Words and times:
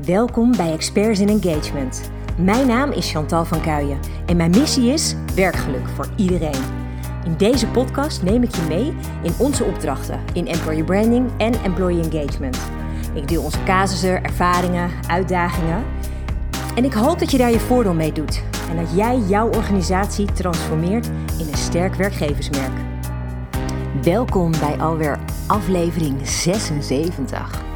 Welkom 0.00 0.56
bij 0.56 0.72
Experts 0.72 1.20
in 1.20 1.28
Engagement. 1.28 2.10
Mijn 2.38 2.66
naam 2.66 2.90
is 2.90 3.10
Chantal 3.10 3.44
van 3.44 3.60
Kuijen 3.60 3.98
en 4.26 4.36
mijn 4.36 4.50
missie 4.50 4.92
is 4.92 5.14
werkgeluk 5.34 5.88
voor 5.88 6.08
iedereen. 6.16 6.62
In 7.24 7.36
deze 7.36 7.66
podcast 7.66 8.22
neem 8.22 8.42
ik 8.42 8.54
je 8.54 8.62
mee 8.62 8.94
in 9.22 9.32
onze 9.38 9.64
opdrachten 9.64 10.20
in 10.32 10.46
employer 10.46 10.84
branding 10.84 11.30
en 11.36 11.62
employee 11.62 12.02
engagement. 12.02 12.58
Ik 13.14 13.28
deel 13.28 13.42
onze 13.42 13.62
casussen, 13.64 14.24
ervaringen, 14.24 14.90
uitdagingen. 15.08 15.84
En 16.74 16.84
ik 16.84 16.92
hoop 16.92 17.18
dat 17.18 17.30
je 17.30 17.38
daar 17.38 17.50
je 17.50 17.60
voordeel 17.60 17.94
mee 17.94 18.12
doet 18.12 18.42
en 18.70 18.76
dat 18.76 18.96
jij 18.96 19.18
jouw 19.18 19.48
organisatie 19.48 20.32
transformeert 20.32 21.06
in 21.38 21.48
een 21.48 21.58
sterk 21.58 21.94
werkgeversmerk. 21.94 22.72
Welkom 24.02 24.50
bij 24.50 24.76
alweer 24.78 25.18
aflevering 25.46 26.28
76. 26.28 27.70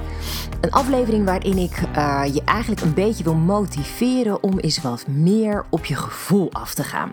Een 0.61 0.71
aflevering 0.71 1.25
waarin 1.25 1.59
ik 1.59 1.81
uh, 1.97 2.23
je 2.33 2.43
eigenlijk 2.45 2.81
een 2.81 2.95
beetje 2.95 3.25
wil 3.25 3.35
motiveren 3.35 4.43
om 4.43 4.59
eens 4.59 4.81
wat 4.81 5.07
meer 5.07 5.65
op 5.71 5.85
je 5.85 5.95
gevoel 5.95 6.53
af 6.53 6.75
te 6.75 6.85
gaan. 6.85 7.11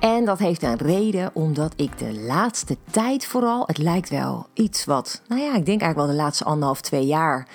En 0.00 0.24
dat 0.24 0.38
heeft 0.38 0.62
een 0.62 0.76
reden 0.76 1.30
omdat 1.32 1.72
ik 1.76 1.98
de 1.98 2.20
laatste 2.20 2.76
tijd 2.90 3.26
vooral, 3.26 3.62
het 3.66 3.78
lijkt 3.78 4.08
wel 4.08 4.46
iets 4.54 4.84
wat, 4.84 5.22
nou 5.28 5.40
ja, 5.40 5.46
ik 5.46 5.66
denk 5.66 5.80
eigenlijk 5.80 5.96
wel 5.96 6.06
de 6.06 6.22
laatste 6.22 6.44
anderhalf, 6.44 6.80
twee 6.80 7.06
jaar 7.06 7.46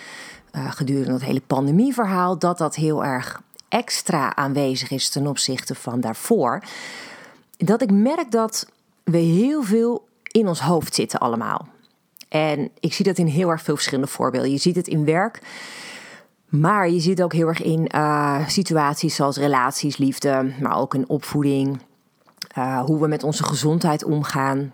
uh, 0.52 0.72
gedurende 0.72 1.14
het 1.14 1.24
hele 1.24 1.42
pandemieverhaal, 1.48 2.38
dat 2.38 2.58
dat 2.58 2.76
heel 2.76 3.04
erg 3.04 3.42
extra 3.70 4.36
aanwezig 4.36 4.92
is 4.92 5.10
ten 5.10 5.28
opzichte 5.28 5.76
van 5.76 6.02
daarvoor. 6.02 6.64
Dat 7.58 7.82
ik 7.82 7.92
merk 7.92 8.32
dat 8.32 8.68
we 9.04 9.18
heel 9.18 9.64
veel 9.64 10.08
in 10.32 10.48
ons 10.48 10.62
hoofd 10.62 10.96
zitten 10.96 11.20
allemaal. 11.20 11.68
En 12.32 12.70
ik 12.80 12.94
zie 12.94 13.06
dat 13.06 13.18
in 13.18 13.28
heel 13.28 13.50
erg 13.50 13.62
veel 13.62 13.76
verschillende 13.76 14.12
voorbeelden. 14.12 14.52
Je 14.52 14.58
ziet 14.58 14.76
het 14.76 14.88
in 14.88 15.06
werk. 15.06 15.42
Maar 16.50 16.90
je 16.90 17.00
ziet 17.00 17.18
het 17.18 17.22
ook 17.22 17.34
heel 17.34 17.48
erg 17.48 17.62
in 17.62 17.90
uh, 17.96 18.48
situaties 18.48 19.16
zoals 19.16 19.38
relaties, 19.38 19.98
liefde, 19.98 20.54
maar 20.62 20.78
ook 20.78 20.94
in 20.94 21.10
opvoeding. 21.10 21.80
Uh, 22.58 22.80
hoe 22.80 23.00
we 23.00 23.08
met 23.08 23.24
onze 23.24 23.44
gezondheid 23.44 24.04
omgaan. 24.04 24.74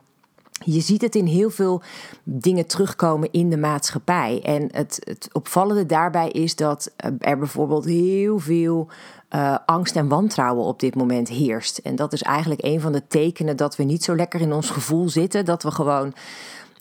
Je 0.64 0.80
ziet 0.80 1.02
het 1.02 1.16
in 1.16 1.26
heel 1.26 1.50
veel 1.50 1.82
dingen 2.24 2.66
terugkomen 2.66 3.32
in 3.32 3.50
de 3.50 3.58
maatschappij. 3.58 4.42
En 4.44 4.70
het, 4.72 5.00
het 5.04 5.30
opvallende 5.32 5.86
daarbij 5.86 6.30
is 6.30 6.56
dat 6.56 6.92
er 7.20 7.38
bijvoorbeeld 7.38 7.86
heel 7.86 8.40
veel 8.40 8.88
uh, 9.36 9.58
angst 9.66 9.96
en 9.96 10.08
wantrouwen 10.08 10.66
op 10.66 10.80
dit 10.80 10.96
moment 10.96 11.28
heerst. 11.28 11.78
En 11.78 11.96
dat 11.96 12.14
is 12.14 12.22
eigenlijk 12.22 12.64
een 12.64 12.82
van 12.82 12.92
de 12.92 13.08
tekenen 13.08 13.58
dat 13.58 13.76
we 13.76 13.84
niet 13.84 14.04
zo 14.04 14.16
lekker 14.16 14.42
in 14.42 14.54
ons 14.54 14.70
gevoel 14.70 15.10
zitten. 15.10 15.46
Dat 15.46 15.64
we 15.64 15.72
gewoon 15.72 16.14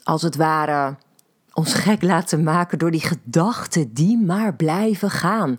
als 0.07 0.23
het 0.23 0.37
ware 0.37 0.97
ons 1.53 1.75
gek 1.75 2.03
laten 2.03 2.43
maken 2.43 2.79
door 2.79 2.91
die 2.91 3.01
gedachten 3.01 3.93
die 3.95 4.19
maar 4.19 4.55
blijven 4.55 5.11
gaan. 5.11 5.59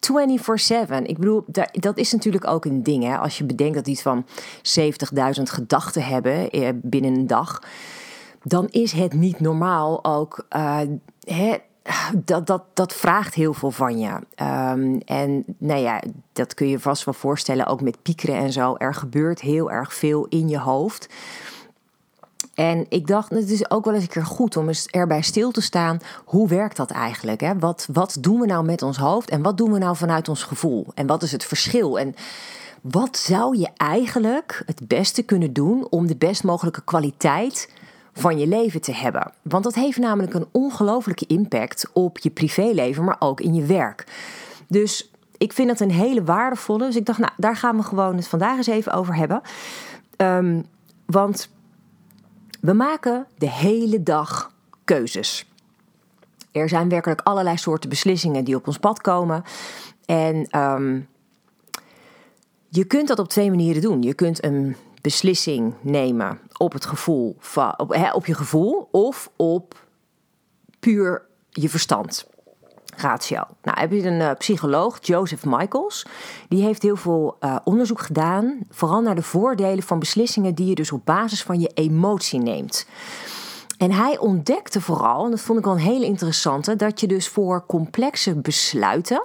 24/7. 0.00 1.04
Ik 1.04 1.18
bedoel, 1.18 1.44
dat 1.72 1.98
is 1.98 2.12
natuurlijk 2.12 2.46
ook 2.46 2.64
een 2.64 2.82
ding. 2.82 3.04
Hè? 3.04 3.18
Als 3.18 3.38
je 3.38 3.44
bedenkt 3.44 3.74
dat 3.74 3.86
iets 3.86 4.02
van 4.02 4.26
70.000 4.62 5.42
gedachten 5.42 6.04
hebben 6.04 6.50
eh, 6.50 6.68
binnen 6.74 7.14
een 7.14 7.26
dag, 7.26 7.62
dan 8.42 8.68
is 8.70 8.92
het 8.92 9.12
niet 9.12 9.40
normaal 9.40 10.04
ook. 10.04 10.46
Uh, 10.56 10.80
hè, 11.20 11.56
dat, 12.24 12.46
dat, 12.46 12.62
dat 12.74 12.92
vraagt 12.92 13.34
heel 13.34 13.54
veel 13.54 13.70
van 13.70 13.98
je. 13.98 14.10
Um, 14.10 15.00
en 15.00 15.44
nou 15.58 15.80
ja, 15.80 16.02
dat 16.32 16.54
kun 16.54 16.68
je 16.68 16.78
vast 16.78 17.04
wel 17.04 17.14
voorstellen, 17.14 17.66
ook 17.66 17.80
met 17.80 18.02
piekeren 18.02 18.36
en 18.36 18.52
zo. 18.52 18.74
Er 18.78 18.94
gebeurt 18.94 19.40
heel 19.40 19.70
erg 19.70 19.94
veel 19.94 20.26
in 20.28 20.48
je 20.48 20.58
hoofd. 20.58 21.08
En 22.54 22.86
ik 22.88 23.06
dacht, 23.06 23.30
het 23.30 23.50
is 23.50 23.70
ook 23.70 23.84
wel 23.84 23.94
eens 23.94 24.02
een 24.02 24.08
keer 24.08 24.26
goed 24.26 24.56
om 24.56 24.68
erbij 24.90 25.22
stil 25.22 25.50
te 25.50 25.60
staan. 25.60 26.00
Hoe 26.24 26.48
werkt 26.48 26.76
dat 26.76 26.90
eigenlijk? 26.90 27.40
Hè? 27.40 27.58
Wat, 27.58 27.88
wat 27.92 28.16
doen 28.20 28.40
we 28.40 28.46
nou 28.46 28.64
met 28.64 28.82
ons 28.82 28.96
hoofd 28.96 29.30
en 29.30 29.42
wat 29.42 29.56
doen 29.56 29.72
we 29.72 29.78
nou 29.78 29.96
vanuit 29.96 30.28
ons 30.28 30.42
gevoel? 30.42 30.86
En 30.94 31.06
wat 31.06 31.22
is 31.22 31.32
het 31.32 31.44
verschil? 31.44 31.98
En 31.98 32.14
wat 32.80 33.16
zou 33.16 33.58
je 33.58 33.68
eigenlijk 33.76 34.62
het 34.66 34.88
beste 34.88 35.22
kunnen 35.22 35.52
doen 35.52 35.86
om 35.90 36.06
de 36.06 36.16
best 36.16 36.44
mogelijke 36.44 36.84
kwaliteit 36.84 37.72
van 38.12 38.38
je 38.38 38.46
leven 38.46 38.80
te 38.80 38.92
hebben? 38.92 39.32
Want 39.42 39.64
dat 39.64 39.74
heeft 39.74 39.98
namelijk 39.98 40.34
een 40.34 40.46
ongelofelijke 40.50 41.26
impact 41.26 41.90
op 41.92 42.18
je 42.18 42.30
privéleven, 42.30 43.04
maar 43.04 43.16
ook 43.18 43.40
in 43.40 43.54
je 43.54 43.64
werk. 43.64 44.06
Dus 44.68 45.10
ik 45.38 45.52
vind 45.52 45.70
het 45.70 45.80
een 45.80 45.90
hele 45.90 46.24
waardevolle. 46.24 46.86
Dus 46.86 46.96
ik 46.96 47.06
dacht, 47.06 47.18
nou, 47.18 47.32
daar 47.36 47.56
gaan 47.56 47.76
we 47.76 47.82
gewoon 47.82 48.16
het 48.16 48.28
vandaag 48.28 48.56
eens 48.56 48.66
even 48.66 48.92
over 48.92 49.16
hebben. 49.16 49.40
Um, 50.16 50.66
want 51.06 51.48
we 52.64 52.72
maken 52.72 53.26
de 53.38 53.50
hele 53.50 54.02
dag 54.02 54.52
keuzes. 54.84 55.48
Er 56.52 56.68
zijn 56.68 56.88
werkelijk 56.88 57.20
allerlei 57.20 57.56
soorten 57.56 57.88
beslissingen 57.88 58.44
die 58.44 58.56
op 58.56 58.66
ons 58.66 58.78
pad 58.78 59.00
komen. 59.00 59.44
En 60.04 60.60
um, 60.60 61.08
je 62.68 62.84
kunt 62.84 63.08
dat 63.08 63.18
op 63.18 63.28
twee 63.28 63.50
manieren 63.50 63.82
doen. 63.82 64.02
Je 64.02 64.14
kunt 64.14 64.44
een 64.44 64.76
beslissing 65.00 65.74
nemen 65.80 66.40
op 66.56 66.72
het 66.72 66.86
gevoel 66.86 67.36
van, 67.38 67.78
op 68.12 68.26
je 68.26 68.34
gevoel 68.34 68.88
of 68.90 69.30
op 69.36 69.86
puur 70.80 71.22
je 71.50 71.68
verstand 71.68 72.26
ratio. 72.96 73.42
Nou, 73.62 73.80
heb 73.80 73.92
je 73.92 74.02
een 74.02 74.20
uh, 74.20 74.30
psycholoog, 74.38 74.98
Joseph 75.00 75.44
Michaels, 75.44 76.06
die 76.48 76.62
heeft 76.62 76.82
heel 76.82 76.96
veel 76.96 77.36
uh, 77.40 77.56
onderzoek 77.64 78.00
gedaan, 78.00 78.58
vooral 78.70 79.00
naar 79.00 79.14
de 79.14 79.22
voordelen 79.22 79.82
van 79.82 79.98
beslissingen 79.98 80.54
die 80.54 80.66
je 80.66 80.74
dus 80.74 80.92
op 80.92 81.04
basis 81.04 81.42
van 81.42 81.60
je 81.60 81.70
emotie 81.74 82.40
neemt. 82.40 82.86
En 83.78 83.92
hij 83.92 84.18
ontdekte 84.18 84.80
vooral, 84.80 85.24
en 85.24 85.30
dat 85.30 85.40
vond 85.40 85.58
ik 85.58 85.64
wel 85.64 85.74
een 85.74 85.80
hele 85.80 86.04
interessante, 86.04 86.76
dat 86.76 87.00
je 87.00 87.06
dus 87.06 87.28
voor 87.28 87.66
complexe 87.66 88.34
besluiten, 88.34 89.24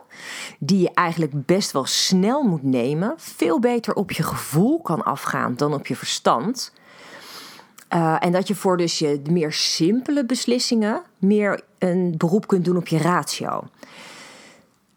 die 0.60 0.80
je 0.80 0.92
eigenlijk 0.94 1.46
best 1.46 1.72
wel 1.72 1.86
snel 1.86 2.44
moet 2.44 2.64
nemen, 2.64 3.14
veel 3.18 3.60
beter 3.60 3.94
op 3.94 4.12
je 4.12 4.24
gevoel 4.24 4.82
kan 4.82 5.04
afgaan 5.04 5.56
dan 5.56 5.74
op 5.74 5.88
je 5.88 5.96
verstand. 5.96 6.74
Uh, 7.94 8.16
en 8.20 8.32
dat 8.32 8.48
je 8.48 8.56
voor 8.56 8.78
dus 8.78 9.00
je 9.00 9.22
meer 9.30 9.54
simpele 9.54 10.26
beslissingen 10.26 11.02
meer 11.18 11.62
een 11.78 12.14
beroep 12.18 12.48
kunt 12.48 12.66
doen 12.66 12.78
op 12.78 12.88
je 12.88 12.98
ratio. 12.98 13.64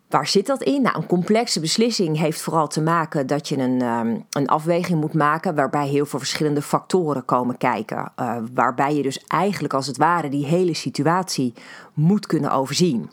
Waar 0.09 0.27
zit 0.27 0.47
dat 0.47 0.63
in? 0.63 0.83
Nou, 0.83 0.97
een 0.97 1.07
complexe 1.07 1.61
beslissing 1.61 2.19
heeft 2.19 2.41
vooral 2.41 2.69
te 2.69 2.83
maken 2.83 3.27
dat 3.27 3.49
je 3.49 3.57
een, 3.57 3.83
um, 3.83 4.25
een 4.31 4.49
afweging 4.49 5.01
moet 5.01 5.15
maken 5.15 5.55
waarbij 5.55 5.89
heel 5.89 6.07
veel 6.07 6.19
verschillende 6.19 6.63
factoren 6.63 7.25
komen 7.25 7.57
kijken. 7.57 8.13
Uh, 8.21 8.37
waarbij 8.55 8.95
je 8.95 9.03
dus 9.03 9.25
eigenlijk 9.27 9.75
als 9.75 9.87
het 9.87 9.97
ware 9.97 10.29
die 10.29 10.47
hele 10.47 10.75
situatie 10.75 11.55
moet 11.95 12.27
kunnen 12.27 12.53
overzien. 12.53 13.11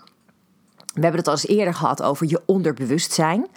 We 0.94 1.02
hebben 1.02 1.20
het 1.20 1.28
al 1.28 1.34
eens 1.34 1.48
eerder 1.48 1.74
gehad 1.74 2.02
over 2.02 2.28
je 2.30 2.42
onderbewustzijn. 2.46 3.48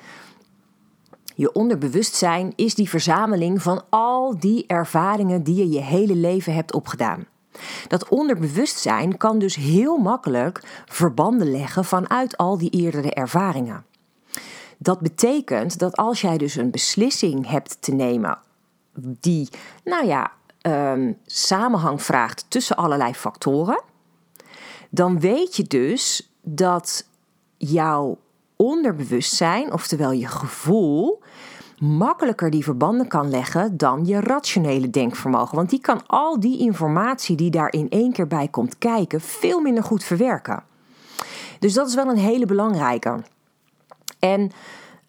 Je 1.34 1.52
onderbewustzijn 1.52 2.52
is 2.56 2.74
die 2.74 2.88
verzameling 2.88 3.62
van 3.62 3.82
al 3.88 4.38
die 4.38 4.66
ervaringen 4.66 5.42
die 5.42 5.54
je 5.54 5.68
je 5.68 5.80
hele 5.80 6.14
leven 6.14 6.54
hebt 6.54 6.74
opgedaan. 6.74 7.26
Dat 7.88 8.08
onderbewustzijn 8.08 9.16
kan 9.16 9.38
dus 9.38 9.54
heel 9.54 9.96
makkelijk 9.96 10.82
verbanden 10.86 11.50
leggen 11.50 11.84
vanuit 11.84 12.36
al 12.36 12.58
die 12.58 12.70
eerdere 12.70 13.10
ervaringen. 13.10 13.84
Dat 14.78 15.00
betekent 15.00 15.78
dat 15.78 15.96
als 15.96 16.20
jij 16.20 16.38
dus 16.38 16.56
een 16.56 16.70
beslissing 16.70 17.48
hebt 17.48 17.82
te 17.82 17.94
nemen 17.94 18.38
die, 18.94 19.48
nou 19.84 20.06
ja, 20.06 20.32
um, 20.62 21.18
samenhang 21.26 22.02
vraagt 22.02 22.44
tussen 22.48 22.76
allerlei 22.76 23.14
factoren, 23.14 23.82
dan 24.90 25.20
weet 25.20 25.56
je 25.56 25.62
dus 25.62 26.32
dat 26.42 27.06
jouw 27.56 28.18
onderbewustzijn, 28.62 29.72
oftewel 29.72 30.12
je 30.12 30.26
gevoel, 30.26 31.22
makkelijker 31.78 32.50
die 32.50 32.64
verbanden 32.64 33.08
kan 33.08 33.30
leggen 33.30 33.76
dan 33.76 34.06
je 34.06 34.20
rationele 34.20 34.90
denkvermogen. 34.90 35.56
Want 35.56 35.70
die 35.70 35.80
kan 35.80 36.06
al 36.06 36.40
die 36.40 36.58
informatie 36.58 37.36
die 37.36 37.50
daar 37.50 37.72
in 37.72 37.88
één 37.88 38.12
keer 38.12 38.26
bij 38.26 38.48
komt 38.48 38.78
kijken 38.78 39.20
veel 39.20 39.60
minder 39.60 39.84
goed 39.84 40.04
verwerken. 40.04 40.62
Dus 41.58 41.74
dat 41.74 41.88
is 41.88 41.94
wel 41.94 42.06
een 42.06 42.18
hele 42.18 42.46
belangrijke. 42.46 43.22
En 44.18 44.50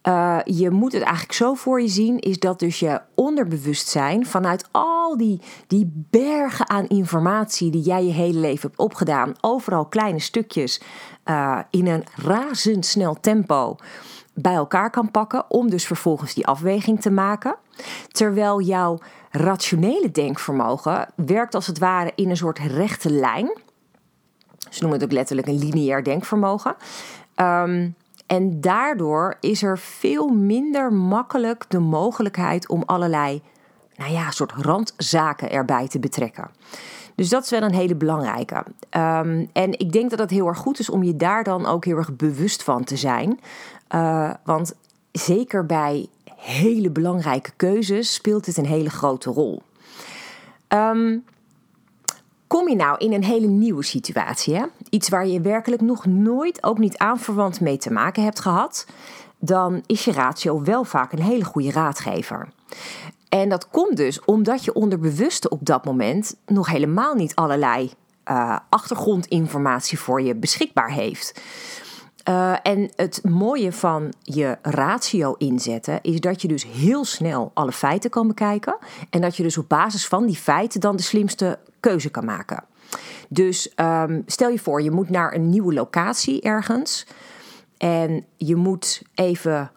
uh, 0.07 0.39
je 0.43 0.69
moet 0.69 0.91
het 0.91 1.01
eigenlijk 1.01 1.33
zo 1.33 1.53
voor 1.53 1.81
je 1.81 1.87
zien, 1.87 2.19
is 2.19 2.39
dat 2.39 2.59
dus 2.59 2.79
je 2.79 3.01
onderbewustzijn 3.15 4.25
vanuit 4.25 4.67
al 4.71 5.17
die, 5.17 5.41
die 5.67 6.05
bergen 6.09 6.69
aan 6.69 6.87
informatie 6.87 7.71
die 7.71 7.81
jij 7.81 8.05
je 8.05 8.11
hele 8.11 8.39
leven 8.39 8.67
hebt 8.69 8.79
opgedaan, 8.79 9.33
overal 9.41 9.85
kleine 9.85 10.19
stukjes 10.19 10.81
uh, 11.25 11.59
in 11.69 11.87
een 11.87 12.03
razendsnel 12.15 13.17
tempo 13.19 13.75
bij 14.33 14.53
elkaar 14.53 14.89
kan 14.89 15.11
pakken 15.11 15.45
om 15.47 15.69
dus 15.69 15.85
vervolgens 15.85 16.33
die 16.33 16.47
afweging 16.47 17.01
te 17.01 17.11
maken. 17.11 17.55
Terwijl 18.07 18.61
jouw 18.61 18.99
rationele 19.31 20.11
denkvermogen 20.11 21.07
werkt 21.15 21.55
als 21.55 21.67
het 21.67 21.79
ware 21.79 22.11
in 22.15 22.29
een 22.29 22.37
soort 22.37 22.59
rechte 22.59 23.09
lijn. 23.09 23.57
Ze 24.69 24.81
noemen 24.81 24.99
het 24.99 25.03
ook 25.03 25.15
letterlijk 25.15 25.47
een 25.47 25.59
lineair 25.59 26.03
denkvermogen. 26.03 26.75
Um, 27.35 27.95
en 28.33 28.61
daardoor 28.61 29.37
is 29.39 29.63
er 29.63 29.79
veel 29.79 30.27
minder 30.27 30.93
makkelijk 30.93 31.65
de 31.67 31.79
mogelijkheid 31.79 32.69
om 32.69 32.83
allerlei, 32.85 33.41
nou 33.95 34.11
ja, 34.11 34.31
soort 34.31 34.51
randzaken 34.51 35.51
erbij 35.51 35.87
te 35.87 35.99
betrekken. 35.99 36.49
Dus 37.15 37.29
dat 37.29 37.43
is 37.43 37.49
wel 37.49 37.61
een 37.61 37.73
hele 37.73 37.95
belangrijke. 37.95 38.63
Ehm, 38.89 39.45
en 39.53 39.79
ik 39.79 39.91
denk 39.91 40.09
dat 40.09 40.19
het 40.19 40.29
heel 40.29 40.47
erg 40.47 40.57
goed 40.57 40.79
is 40.79 40.89
om 40.89 41.03
je 41.03 41.15
daar 41.15 41.43
dan 41.43 41.65
ook 41.65 41.85
heel 41.85 41.97
erg 41.97 42.15
bewust 42.15 42.63
van 42.63 42.83
te 42.83 42.97
zijn. 42.97 43.39
Uh, 43.95 44.33
want 44.43 44.73
zeker 45.11 45.65
bij 45.65 46.07
hele 46.35 46.89
belangrijke 46.89 47.51
keuzes 47.55 48.13
speelt 48.13 48.45
het 48.45 48.57
een 48.57 48.65
hele 48.65 48.89
grote 48.89 49.29
rol. 49.29 49.61
Um, 50.67 51.23
Kom 52.53 52.69
je 52.69 52.75
nou 52.75 52.97
in 52.97 53.13
een 53.13 53.23
hele 53.23 53.47
nieuwe 53.47 53.83
situatie, 53.83 54.55
hè? 54.55 54.65
iets 54.89 55.09
waar 55.09 55.27
je 55.27 55.41
werkelijk 55.41 55.81
nog 55.81 56.05
nooit, 56.05 56.63
ook 56.63 56.77
niet 56.77 56.97
aanverwant 56.97 57.59
mee 57.59 57.77
te 57.77 57.91
maken 57.91 58.23
hebt 58.23 58.39
gehad, 58.39 58.85
dan 59.39 59.83
is 59.85 60.05
je 60.05 60.11
ratio 60.11 60.63
wel 60.63 60.83
vaak 60.83 61.11
een 61.11 61.21
hele 61.21 61.43
goede 61.43 61.71
raadgever. 61.71 62.47
En 63.29 63.49
dat 63.49 63.69
komt 63.69 63.97
dus 63.97 64.25
omdat 64.25 64.65
je 64.65 64.73
onderbewuste 64.73 65.49
op 65.49 65.59
dat 65.65 65.85
moment 65.85 66.35
nog 66.45 66.67
helemaal 66.67 67.15
niet 67.15 67.35
allerlei 67.35 67.91
uh, 68.31 68.57
achtergrondinformatie 68.69 69.99
voor 69.99 70.21
je 70.21 70.35
beschikbaar 70.35 70.91
heeft. 70.91 71.41
Uh, 72.29 72.55
en 72.63 72.91
het 72.95 73.21
mooie 73.23 73.71
van 73.71 74.13
je 74.21 74.57
ratio 74.61 75.33
inzetten 75.33 75.99
is 76.01 76.19
dat 76.19 76.41
je 76.41 76.47
dus 76.47 76.65
heel 76.65 77.05
snel 77.05 77.51
alle 77.53 77.71
feiten 77.71 78.09
kan 78.09 78.27
bekijken. 78.27 78.77
En 79.09 79.21
dat 79.21 79.37
je 79.37 79.43
dus 79.43 79.57
op 79.57 79.69
basis 79.69 80.07
van 80.07 80.25
die 80.25 80.35
feiten 80.35 80.79
dan 80.79 80.95
de 80.95 81.03
slimste 81.03 81.59
keuze 81.79 82.09
kan 82.09 82.25
maken. 82.25 82.63
Dus 83.29 83.71
um, 83.75 84.23
stel 84.25 84.49
je 84.49 84.59
voor, 84.59 84.81
je 84.81 84.91
moet 84.91 85.09
naar 85.09 85.33
een 85.33 85.49
nieuwe 85.49 85.73
locatie 85.73 86.41
ergens. 86.41 87.05
En 87.77 88.25
je 88.37 88.55
moet 88.55 89.01
even 89.15 89.71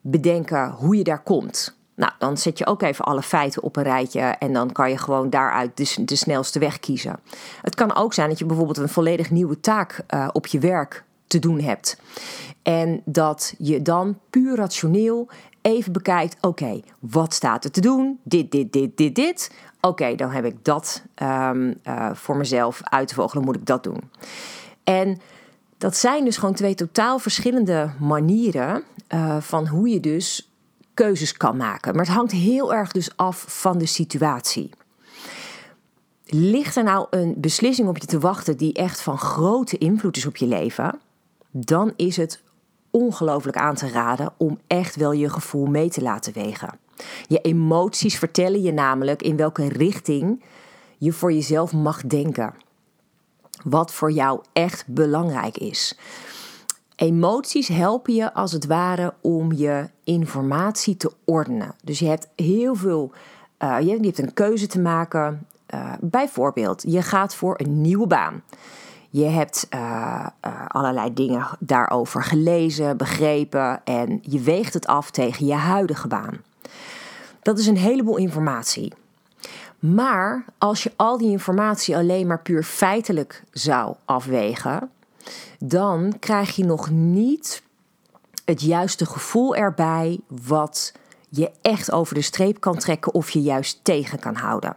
bedenken 0.00 0.70
hoe 0.70 0.96
je 0.96 1.04
daar 1.04 1.22
komt. 1.22 1.78
Nou, 1.94 2.12
dan 2.18 2.36
zet 2.36 2.58
je 2.58 2.66
ook 2.66 2.82
even 2.82 3.04
alle 3.04 3.22
feiten 3.22 3.62
op 3.62 3.76
een 3.76 3.82
rijtje 3.82 4.20
en 4.20 4.52
dan 4.52 4.72
kan 4.72 4.90
je 4.90 4.98
gewoon 4.98 5.30
daaruit 5.30 6.06
de, 6.08 6.16
snelste 6.16 6.58
weg 6.58 6.78
kiezen. 6.78 7.20
Het 7.62 7.74
kan 7.74 7.94
ook 7.94 8.14
zijn 8.14 8.28
dat 8.28 8.38
je 8.38 8.46
bijvoorbeeld 8.46 8.76
een 8.76 8.88
volledig 8.88 9.30
nieuwe 9.30 9.60
taak 9.60 10.02
uh, 10.14 10.28
op 10.32 10.46
je 10.46 10.58
werk 10.58 11.04
te 11.30 11.38
doen 11.38 11.60
hebt. 11.60 12.00
En 12.62 13.02
dat 13.04 13.54
je 13.58 13.82
dan 13.82 14.18
puur 14.30 14.56
rationeel 14.56 15.28
even 15.62 15.92
bekijkt: 15.92 16.36
oké, 16.40 16.80
wat 16.98 17.34
staat 17.34 17.64
er 17.64 17.70
te 17.70 17.80
doen? 17.80 18.18
Dit, 18.22 18.50
dit, 18.50 18.72
dit, 18.72 18.96
dit, 18.96 19.14
dit. 19.14 19.50
Oké, 19.80 20.14
dan 20.14 20.30
heb 20.30 20.44
ik 20.44 20.64
dat 20.64 21.02
um, 21.22 21.74
uh, 21.84 22.10
voor 22.14 22.36
mezelf 22.36 22.80
uit 22.82 23.08
te 23.08 23.14
vogelen, 23.14 23.44
moet 23.44 23.56
ik 23.56 23.66
dat 23.66 23.84
doen. 23.84 24.10
En 24.84 25.20
dat 25.78 25.96
zijn 25.96 26.24
dus 26.24 26.36
gewoon 26.36 26.54
twee 26.54 26.74
totaal 26.74 27.18
verschillende 27.18 27.90
manieren 27.98 28.82
uh, 29.14 29.40
van 29.40 29.66
hoe 29.66 29.88
je 29.88 30.00
dus 30.00 30.50
keuzes 30.94 31.36
kan 31.36 31.56
maken. 31.56 31.94
Maar 31.94 32.04
het 32.04 32.14
hangt 32.14 32.32
heel 32.32 32.74
erg 32.74 32.92
dus 32.92 33.16
af 33.16 33.44
van 33.48 33.78
de 33.78 33.86
situatie. 33.86 34.70
Ligt 36.24 36.76
er 36.76 36.84
nou 36.84 37.06
een 37.10 37.34
beslissing 37.36 37.88
op 37.88 37.98
je 37.98 38.06
te 38.06 38.18
wachten 38.18 38.56
die 38.56 38.72
echt 38.72 39.00
van 39.00 39.18
grote 39.18 39.78
invloed 39.78 40.16
is 40.16 40.26
op 40.26 40.36
je 40.36 40.46
leven? 40.46 40.98
Dan 41.50 41.92
is 41.96 42.16
het 42.16 42.42
ongelooflijk 42.90 43.56
aan 43.56 43.74
te 43.74 43.88
raden 43.88 44.32
om 44.36 44.58
echt 44.66 44.96
wel 44.96 45.12
je 45.12 45.28
gevoel 45.28 45.66
mee 45.66 45.90
te 45.90 46.02
laten 46.02 46.32
wegen. 46.32 46.78
Je 47.26 47.40
emoties 47.40 48.18
vertellen 48.18 48.62
je 48.62 48.72
namelijk 48.72 49.22
in 49.22 49.36
welke 49.36 49.68
richting 49.68 50.44
je 50.98 51.12
voor 51.12 51.32
jezelf 51.32 51.72
mag 51.72 52.02
denken. 52.02 52.54
Wat 53.64 53.92
voor 53.92 54.12
jou 54.12 54.40
echt 54.52 54.84
belangrijk 54.86 55.56
is. 55.56 55.98
Emoties 56.96 57.68
helpen 57.68 58.14
je 58.14 58.34
als 58.34 58.52
het 58.52 58.66
ware 58.66 59.14
om 59.20 59.52
je 59.52 59.88
informatie 60.04 60.96
te 60.96 61.12
ordenen. 61.24 61.74
Dus 61.84 61.98
je 61.98 62.06
hebt 62.06 62.28
heel 62.36 62.74
veel, 62.74 63.12
uh, 63.58 63.80
je 63.80 63.90
hebt 63.90 64.18
een 64.18 64.34
keuze 64.34 64.66
te 64.66 64.80
maken. 64.80 65.46
Uh, 65.74 65.92
bijvoorbeeld, 66.00 66.82
je 66.86 67.02
gaat 67.02 67.34
voor 67.34 67.60
een 67.60 67.80
nieuwe 67.80 68.06
baan. 68.06 68.42
Je 69.12 69.24
hebt 69.24 69.66
uh, 69.74 70.26
uh, 70.46 70.66
allerlei 70.66 71.14
dingen 71.14 71.46
daarover 71.58 72.22
gelezen, 72.24 72.96
begrepen 72.96 73.84
en 73.84 74.18
je 74.22 74.40
weegt 74.40 74.74
het 74.74 74.86
af 74.86 75.10
tegen 75.10 75.46
je 75.46 75.54
huidige 75.54 76.08
baan. 76.08 76.40
Dat 77.42 77.58
is 77.58 77.66
een 77.66 77.76
heleboel 77.76 78.16
informatie. 78.16 78.92
Maar 79.78 80.44
als 80.58 80.82
je 80.82 80.92
al 80.96 81.18
die 81.18 81.30
informatie 81.30 81.96
alleen 81.96 82.26
maar 82.26 82.42
puur 82.42 82.62
feitelijk 82.62 83.44
zou 83.52 83.94
afwegen, 84.04 84.90
dan 85.58 86.14
krijg 86.18 86.56
je 86.56 86.64
nog 86.64 86.90
niet 86.90 87.62
het 88.44 88.62
juiste 88.62 89.06
gevoel 89.06 89.56
erbij 89.56 90.20
wat 90.28 90.92
je 91.28 91.50
echt 91.62 91.92
over 91.92 92.14
de 92.14 92.22
streep 92.22 92.60
kan 92.60 92.76
trekken 92.76 93.14
of 93.14 93.30
je 93.30 93.42
juist 93.42 93.80
tegen 93.82 94.18
kan 94.18 94.34
houden. 94.34 94.76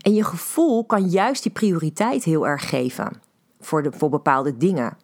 En 0.00 0.14
je 0.14 0.24
gevoel 0.24 0.84
kan 0.84 1.08
juist 1.08 1.42
die 1.42 1.52
prioriteit 1.52 2.24
heel 2.24 2.46
erg 2.46 2.68
geven 2.68 3.26
voor, 3.60 3.82
de, 3.82 3.92
voor 3.92 4.08
bepaalde 4.08 4.56
dingen. 4.56 4.96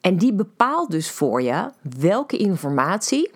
En 0.00 0.16
die 0.16 0.32
bepaalt 0.32 0.90
dus 0.90 1.10
voor 1.10 1.42
je 1.42 1.70
welke 1.98 2.36
informatie 2.36 3.30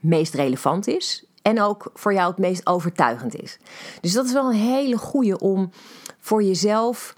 meest 0.00 0.34
relevant 0.34 0.86
is 0.86 1.24
en 1.42 1.60
ook 1.60 1.90
voor 1.94 2.12
jou 2.12 2.28
het 2.30 2.38
meest 2.38 2.66
overtuigend 2.66 3.42
is. 3.42 3.58
Dus 4.00 4.12
dat 4.12 4.24
is 4.24 4.32
wel 4.32 4.48
een 4.48 4.58
hele 4.58 4.96
goede 4.96 5.38
om 5.38 5.70
voor 6.20 6.42
jezelf, 6.42 7.16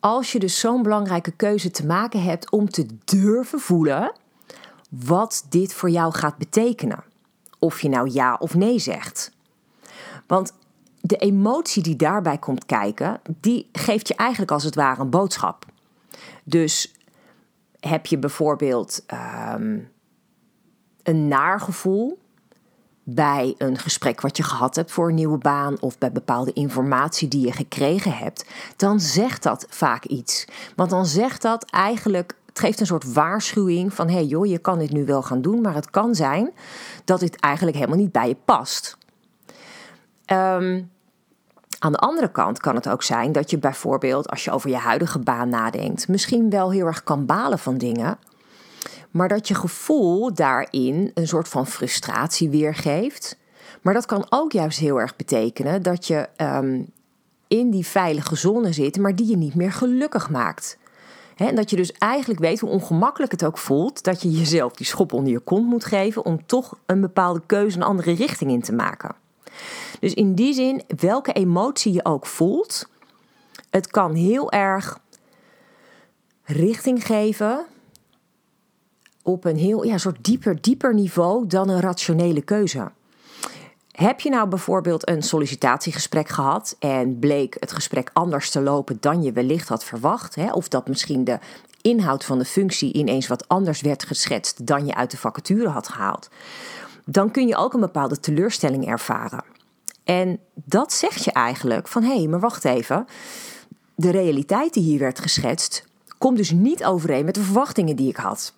als 0.00 0.32
je 0.32 0.38
dus 0.38 0.60
zo'n 0.60 0.82
belangrijke 0.82 1.30
keuze 1.30 1.70
te 1.70 1.86
maken 1.86 2.22
hebt, 2.22 2.50
om 2.50 2.70
te 2.70 2.86
durven 3.04 3.60
voelen 3.60 4.12
wat 4.88 5.46
dit 5.48 5.74
voor 5.74 5.90
jou 5.90 6.12
gaat 6.14 6.36
betekenen. 6.36 7.04
Of 7.58 7.82
je 7.82 7.88
nou 7.88 8.10
ja 8.10 8.36
of 8.38 8.54
nee 8.54 8.78
zegt. 8.78 9.32
Want 10.26 10.52
de 11.06 11.16
emotie 11.16 11.82
die 11.82 11.96
daarbij 11.96 12.38
komt 12.38 12.66
kijken, 12.66 13.20
die 13.40 13.68
geeft 13.72 14.08
je 14.08 14.14
eigenlijk 14.14 14.50
als 14.50 14.64
het 14.64 14.74
ware 14.74 15.00
een 15.00 15.10
boodschap. 15.10 15.64
Dus 16.44 16.94
heb 17.80 18.06
je 18.06 18.18
bijvoorbeeld 18.18 19.04
um, 19.54 19.90
een 21.02 21.28
naargevoel 21.28 22.18
bij 23.02 23.54
een 23.58 23.78
gesprek 23.78 24.20
wat 24.20 24.36
je 24.36 24.42
gehad 24.42 24.76
hebt 24.76 24.90
voor 24.90 25.08
een 25.08 25.14
nieuwe 25.14 25.38
baan 25.38 25.80
of 25.80 25.98
bij 25.98 26.12
bepaalde 26.12 26.52
informatie 26.52 27.28
die 27.28 27.46
je 27.46 27.52
gekregen 27.52 28.12
hebt, 28.12 28.46
dan 28.76 29.00
zegt 29.00 29.42
dat 29.42 29.66
vaak 29.68 30.04
iets. 30.04 30.44
Want 30.76 30.90
dan 30.90 31.06
zegt 31.06 31.42
dat 31.42 31.64
eigenlijk, 31.70 32.34
het 32.46 32.58
geeft 32.58 32.80
een 32.80 32.86
soort 32.86 33.12
waarschuwing 33.12 33.94
van 33.94 34.08
hé 34.08 34.14
hey 34.14 34.24
joh, 34.24 34.46
je 34.46 34.58
kan 34.58 34.78
dit 34.78 34.92
nu 34.92 35.04
wel 35.04 35.22
gaan 35.22 35.42
doen, 35.42 35.60
maar 35.60 35.74
het 35.74 35.90
kan 35.90 36.14
zijn 36.14 36.50
dat 37.04 37.20
dit 37.20 37.40
eigenlijk 37.40 37.76
helemaal 37.76 37.98
niet 37.98 38.12
bij 38.12 38.28
je 38.28 38.36
past. 38.44 38.98
Um, 40.32 40.90
aan 41.78 41.92
de 41.92 41.98
andere 41.98 42.30
kant 42.30 42.60
kan 42.60 42.74
het 42.74 42.88
ook 42.88 43.02
zijn 43.02 43.32
dat 43.32 43.50
je 43.50 43.58
bijvoorbeeld, 43.58 44.28
als 44.28 44.44
je 44.44 44.50
over 44.50 44.70
je 44.70 44.76
huidige 44.76 45.18
baan 45.18 45.48
nadenkt, 45.48 46.08
misschien 46.08 46.50
wel 46.50 46.70
heel 46.70 46.86
erg 46.86 47.04
kan 47.04 47.26
balen 47.26 47.58
van 47.58 47.78
dingen, 47.78 48.18
maar 49.10 49.28
dat 49.28 49.48
je 49.48 49.54
gevoel 49.54 50.34
daarin 50.34 51.10
een 51.14 51.28
soort 51.28 51.48
van 51.48 51.66
frustratie 51.66 52.50
weergeeft. 52.50 53.36
Maar 53.82 53.94
dat 53.94 54.06
kan 54.06 54.26
ook 54.28 54.52
juist 54.52 54.78
heel 54.78 55.00
erg 55.00 55.16
betekenen 55.16 55.82
dat 55.82 56.06
je 56.06 56.28
um, 56.36 56.86
in 57.48 57.70
die 57.70 57.86
veilige 57.86 58.36
zone 58.36 58.72
zit, 58.72 58.98
maar 58.98 59.16
die 59.16 59.28
je 59.28 59.36
niet 59.36 59.54
meer 59.54 59.72
gelukkig 59.72 60.30
maakt. 60.30 60.78
en 61.36 61.54
dat 61.54 61.70
je 61.70 61.76
dus 61.76 61.92
eigenlijk 61.92 62.40
weet 62.40 62.60
hoe 62.60 62.70
ongemakkelijk 62.70 63.32
het 63.32 63.44
ook 63.44 63.58
voelt, 63.58 64.04
dat 64.04 64.22
je 64.22 64.30
jezelf 64.30 64.72
die 64.72 64.86
schop 64.86 65.12
onder 65.12 65.32
je 65.32 65.40
kont 65.40 65.66
moet 65.66 65.84
geven 65.84 66.24
om 66.24 66.46
toch 66.46 66.78
een 66.86 67.00
bepaalde 67.00 67.42
keuze 67.46 67.76
een 67.76 67.82
andere 67.82 68.12
richting 68.12 68.50
in 68.50 68.62
te 68.62 68.72
maken. 68.72 69.14
Dus 70.00 70.14
in 70.14 70.34
die 70.34 70.54
zin, 70.54 70.82
welke 70.96 71.32
emotie 71.32 71.92
je 71.92 72.04
ook 72.04 72.26
voelt, 72.26 72.88
het 73.70 73.86
kan 73.86 74.14
heel 74.14 74.52
erg 74.52 74.98
richting 76.44 77.06
geven 77.06 77.66
op 79.22 79.44
een 79.44 79.56
heel 79.56 79.84
ja, 79.84 79.98
soort 79.98 80.24
dieper, 80.24 80.60
dieper 80.60 80.94
niveau 80.94 81.46
dan 81.46 81.68
een 81.68 81.80
rationele 81.80 82.42
keuze. 82.42 82.90
Heb 83.90 84.20
je 84.20 84.30
nou 84.30 84.48
bijvoorbeeld 84.48 85.08
een 85.08 85.22
sollicitatiegesprek 85.22 86.28
gehad 86.28 86.76
en 86.78 87.18
bleek 87.18 87.56
het 87.60 87.72
gesprek 87.72 88.10
anders 88.12 88.50
te 88.50 88.60
lopen 88.60 88.96
dan 89.00 89.22
je 89.22 89.32
wellicht 89.32 89.68
had 89.68 89.84
verwacht, 89.84 90.34
hè? 90.34 90.52
of 90.52 90.68
dat 90.68 90.88
misschien 90.88 91.24
de 91.24 91.38
inhoud 91.82 92.24
van 92.24 92.38
de 92.38 92.44
functie 92.44 92.92
ineens 92.92 93.26
wat 93.26 93.48
anders 93.48 93.80
werd 93.80 94.04
geschetst 94.04 94.66
dan 94.66 94.86
je 94.86 94.94
uit 94.94 95.10
de 95.10 95.16
vacature 95.16 95.68
had 95.68 95.88
gehaald, 95.88 96.28
dan 97.08 97.30
kun 97.30 97.46
je 97.46 97.56
ook 97.56 97.74
een 97.74 97.80
bepaalde 97.80 98.20
teleurstelling 98.20 98.86
ervaren. 98.86 99.44
En 100.04 100.38
dat 100.54 100.92
zegt 100.92 101.24
je 101.24 101.32
eigenlijk 101.32 101.88
van 101.88 102.02
hé, 102.02 102.16
hey, 102.16 102.26
maar 102.26 102.40
wacht 102.40 102.64
even. 102.64 103.06
De 103.94 104.10
realiteit 104.10 104.72
die 104.72 104.82
hier 104.82 104.98
werd 104.98 105.20
geschetst 105.20 105.84
komt 106.18 106.36
dus 106.36 106.50
niet 106.50 106.84
overeen 106.84 107.24
met 107.24 107.34
de 107.34 107.42
verwachtingen 107.42 107.96
die 107.96 108.08
ik 108.08 108.16
had. 108.16 108.54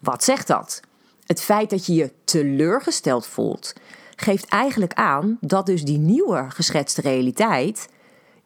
Wat 0.00 0.24
zegt 0.24 0.46
dat? 0.46 0.80
Het 1.26 1.40
feit 1.40 1.70
dat 1.70 1.86
je 1.86 1.94
je 1.94 2.12
teleurgesteld 2.24 3.26
voelt, 3.26 3.72
geeft 4.16 4.46
eigenlijk 4.48 4.92
aan 4.92 5.38
dat 5.40 5.66
dus 5.66 5.84
die 5.84 5.98
nieuwe 5.98 6.46
geschetste 6.48 7.00
realiteit 7.00 7.88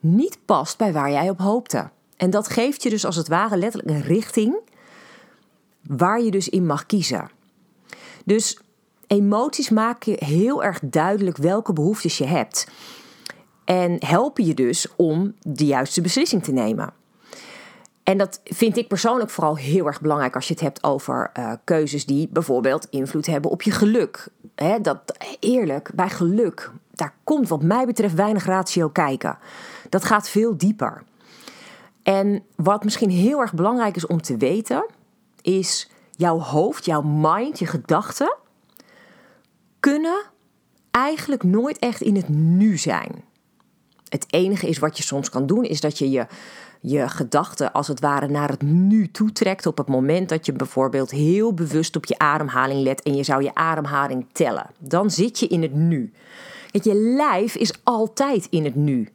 niet 0.01 0.39
past 0.45 0.79
bij 0.79 0.93
waar 0.93 1.11
jij 1.11 1.31
op 1.31 1.39
hoopte. 1.39 1.91
En 2.17 2.31
dat 2.31 2.49
geeft 2.49 2.83
je 2.83 2.91
dus 2.91 3.05
als 3.05 3.17
het 3.17 3.29
ware 3.29 3.57
letterlijk 3.57 3.91
een 3.91 4.03
richting 4.03 4.57
waar 5.83 6.23
je 6.23 6.31
dus 6.31 6.49
in 6.49 6.67
mag 6.67 6.87
kiezen. 6.87 7.31
Dus 8.25 8.59
emoties 9.07 9.71
maken 9.71 10.13
je 10.13 10.25
heel 10.25 10.65
erg 10.65 10.79
duidelijk 10.83 11.37
welke 11.37 11.73
behoeftes 11.73 12.19
je 12.19 12.27
hebt. 12.27 12.69
En 13.65 13.97
helpen 13.99 14.45
je 14.45 14.55
dus 14.55 14.87
om 14.97 15.35
de 15.41 15.67
juiste 15.67 16.01
beslissing 16.01 16.45
te 16.45 16.53
nemen. 16.53 16.93
En 18.03 18.19
dat 18.19 18.41
vind 18.45 18.77
ik 18.77 18.89
persoonlijk 18.89 19.31
vooral 19.31 19.57
heel 19.57 19.87
erg 19.87 20.01
belangrijk 20.01 20.35
als 20.35 20.47
je 20.47 20.53
het 20.53 20.63
hebt 20.63 20.85
over 20.85 21.31
uh, 21.39 21.53
keuzes 21.65 22.07
die 22.07 22.29
bijvoorbeeld 22.31 22.87
invloed 22.91 23.27
hebben 23.27 23.51
op 23.51 23.63
je 23.63 23.71
geluk. 23.71 24.29
dat 24.83 25.01
eerlijk, 25.41 25.91
bij 25.95 26.09
geluk, 26.09 26.71
daar 26.91 27.15
komt 27.25 27.49
wat 27.49 27.63
mij 27.63 27.87
betreft 27.87 28.15
weinig 28.15 28.45
ratio 28.45 28.89
kijken. 28.89 29.39
Dat 29.89 30.05
gaat 30.05 30.29
veel 30.29 30.57
dieper. 30.57 31.03
En 32.03 32.43
wat 32.57 32.85
misschien 32.85 33.11
heel 33.11 33.41
erg 33.41 33.55
belangrijk 33.55 33.97
is 33.97 34.07
om 34.07 34.23
te 34.23 34.37
weten, 34.37 34.87
is 35.43 35.91
jouw 36.11 36.39
hoofd, 36.39 36.85
jouw 36.85 37.03
mind, 37.03 37.59
je 37.59 37.67
gedachten 37.67 38.37
kunnen 39.91 40.23
eigenlijk 40.91 41.43
nooit 41.43 41.79
echt 41.79 42.01
in 42.01 42.17
het 42.17 42.29
nu 42.29 42.77
zijn. 42.77 43.25
Het 44.09 44.27
enige 44.31 44.69
is 44.69 44.79
wat 44.79 44.97
je 44.97 45.03
soms 45.03 45.31
kan 45.31 45.47
doen, 45.47 45.65
is 45.65 45.81
dat 45.81 45.99
je 45.99 46.11
je, 46.11 46.27
je 46.81 47.09
gedachten 47.09 47.73
als 47.73 47.89
het 47.89 48.01
ware 48.01 48.29
naar 48.29 48.49
het 48.49 48.63
nu 48.63 49.11
toetrekt 49.11 49.67
op 49.67 49.79
het 49.79 49.89
moment 49.89 50.29
dat 50.29 50.47
je 50.47 50.53
bijvoorbeeld 50.53 51.11
heel 51.11 51.55
bewust 51.55 51.97
op 51.97 52.05
je 52.05 52.19
ademhaling 52.19 52.81
let 52.81 53.03
en 53.03 53.15
je 53.15 53.23
zou 53.23 53.43
je 53.43 53.55
ademhaling 53.55 54.27
tellen. 54.33 54.71
Dan 54.79 55.11
zit 55.11 55.39
je 55.39 55.47
in 55.47 55.63
het 55.63 55.75
nu. 55.75 56.13
Je, 56.71 56.95
lijf 56.95 57.55
is 57.55 57.73
altijd 57.85 58.47
in 58.51 58.65
het 58.65 58.75
nu. 58.75 59.09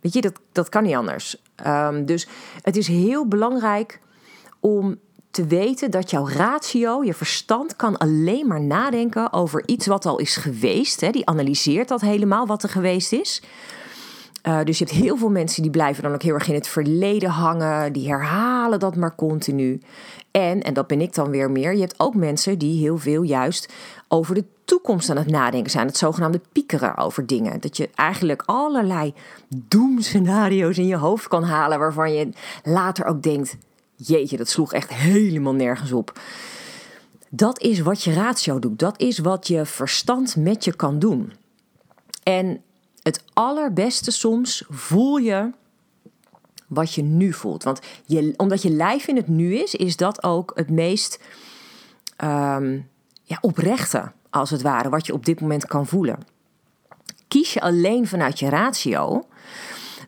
Weet 0.00 0.12
je, 0.12 0.20
dat, 0.20 0.40
dat 0.52 0.68
kan 0.68 0.82
niet 0.82 0.94
anders. 0.94 1.42
Um, 1.66 2.04
dus 2.04 2.28
het 2.62 2.76
is 2.76 2.86
heel 2.86 3.26
belangrijk 3.26 4.00
om 4.60 4.98
te 5.30 5.46
weten 5.46 5.90
dat 5.90 6.10
jouw 6.10 6.28
ratio, 6.28 7.04
je 7.04 7.14
verstand, 7.14 7.76
kan 7.76 7.96
alleen 7.96 8.46
maar 8.46 8.60
nadenken 8.60 9.32
over 9.32 9.62
iets 9.66 9.86
wat 9.86 10.06
al 10.06 10.18
is 10.18 10.36
geweest. 10.36 11.00
Hè. 11.00 11.10
Die 11.10 11.26
analyseert 11.26 11.88
dat 11.88 12.00
helemaal 12.00 12.46
wat 12.46 12.62
er 12.62 12.68
geweest 12.68 13.12
is. 13.12 13.42
Uh, 14.42 14.62
dus 14.64 14.78
je 14.78 14.84
hebt 14.84 14.96
heel 14.96 15.16
veel 15.16 15.30
mensen 15.30 15.62
die 15.62 15.70
blijven 15.70 16.02
dan 16.02 16.12
ook 16.12 16.22
heel 16.22 16.34
erg 16.34 16.48
in 16.48 16.54
het 16.54 16.68
verleden 16.68 17.30
hangen. 17.30 17.92
Die 17.92 18.08
herhalen 18.08 18.80
dat 18.80 18.96
maar 18.96 19.14
continu. 19.14 19.80
En, 20.30 20.62
en 20.62 20.74
dat 20.74 20.86
ben 20.86 21.00
ik 21.00 21.14
dan 21.14 21.30
weer 21.30 21.50
meer, 21.50 21.74
je 21.74 21.80
hebt 21.80 22.00
ook 22.00 22.14
mensen 22.14 22.58
die 22.58 22.80
heel 22.80 22.98
veel 22.98 23.22
juist 23.22 23.72
over 24.08 24.34
de 24.34 24.44
toekomst 24.64 25.10
aan 25.10 25.16
het 25.16 25.30
nadenken 25.30 25.70
zijn. 25.70 25.86
Het 25.86 25.96
zogenaamde 25.96 26.40
piekeren 26.52 26.96
over 26.96 27.26
dingen. 27.26 27.60
Dat 27.60 27.76
je 27.76 27.90
eigenlijk 27.94 28.42
allerlei 28.46 29.14
doemscenario's 29.48 30.78
in 30.78 30.86
je 30.86 30.96
hoofd 30.96 31.28
kan 31.28 31.42
halen 31.44 31.78
waarvan 31.78 32.12
je 32.12 32.28
later 32.62 33.06
ook 33.06 33.22
denkt: 33.22 33.56
jeetje, 34.06 34.36
dat 34.36 34.48
sloeg 34.48 34.72
echt 34.72 34.92
helemaal 34.94 35.54
nergens 35.54 35.92
op. 35.92 36.20
Dat 37.30 37.60
is 37.60 37.80
wat 37.80 38.02
je 38.02 38.12
ratio 38.12 38.58
doet. 38.58 38.78
Dat 38.78 39.00
is 39.00 39.18
wat 39.18 39.46
je 39.46 39.66
verstand 39.66 40.36
met 40.36 40.64
je 40.64 40.76
kan 40.76 40.98
doen. 40.98 41.32
En 42.22 42.62
het 43.02 43.24
allerbeste 43.32 44.10
soms 44.10 44.64
voel 44.68 45.16
je 45.16 45.50
wat 46.66 46.94
je 46.94 47.02
nu 47.02 47.32
voelt. 47.32 47.62
Want 47.62 47.80
je, 48.04 48.34
omdat 48.36 48.62
je 48.62 48.70
lijf 48.70 49.06
in 49.06 49.16
het 49.16 49.28
nu 49.28 49.54
is, 49.54 49.74
is 49.74 49.96
dat 49.96 50.22
ook 50.22 50.52
het 50.54 50.70
meest 50.70 51.20
um, 52.24 52.88
ja, 53.22 53.38
oprechte, 53.40 54.12
als 54.30 54.50
het 54.50 54.62
ware, 54.62 54.88
wat 54.88 55.06
je 55.06 55.12
op 55.12 55.24
dit 55.24 55.40
moment 55.40 55.66
kan 55.66 55.86
voelen. 55.86 56.18
Kies 57.28 57.52
je 57.52 57.60
alleen 57.60 58.06
vanuit 58.06 58.38
je 58.38 58.48
ratio, 58.48 59.26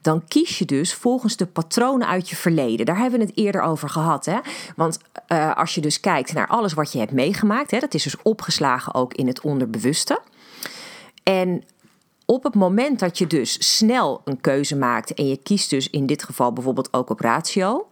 dan 0.00 0.24
kies 0.28 0.58
je 0.58 0.64
dus 0.64 0.94
volgens 0.94 1.36
de 1.36 1.46
patronen 1.46 2.08
uit 2.08 2.28
je 2.28 2.36
verleden. 2.36 2.86
Daar 2.86 2.98
hebben 2.98 3.18
we 3.18 3.26
het 3.26 3.36
eerder 3.36 3.62
over 3.62 3.88
gehad. 3.88 4.24
Hè? 4.24 4.38
Want 4.76 4.98
uh, 5.28 5.56
als 5.56 5.74
je 5.74 5.80
dus 5.80 6.00
kijkt 6.00 6.32
naar 6.32 6.48
alles 6.48 6.72
wat 6.72 6.92
je 6.92 6.98
hebt 6.98 7.12
meegemaakt, 7.12 7.70
hè, 7.70 7.78
dat 7.78 7.94
is 7.94 8.02
dus 8.02 8.22
opgeslagen 8.22 8.94
ook 8.94 9.14
in 9.14 9.26
het 9.26 9.40
onderbewuste. 9.40 10.20
En 11.22 11.64
op 12.26 12.42
het 12.42 12.54
moment 12.54 12.98
dat 12.98 13.18
je 13.18 13.26
dus 13.26 13.76
snel 13.76 14.20
een 14.24 14.40
keuze 14.40 14.76
maakt 14.76 15.14
en 15.14 15.28
je 15.28 15.36
kiest 15.36 15.70
dus 15.70 15.90
in 15.90 16.06
dit 16.06 16.22
geval 16.22 16.52
bijvoorbeeld 16.52 16.92
ook 16.92 17.10
op 17.10 17.20
ratio, 17.20 17.88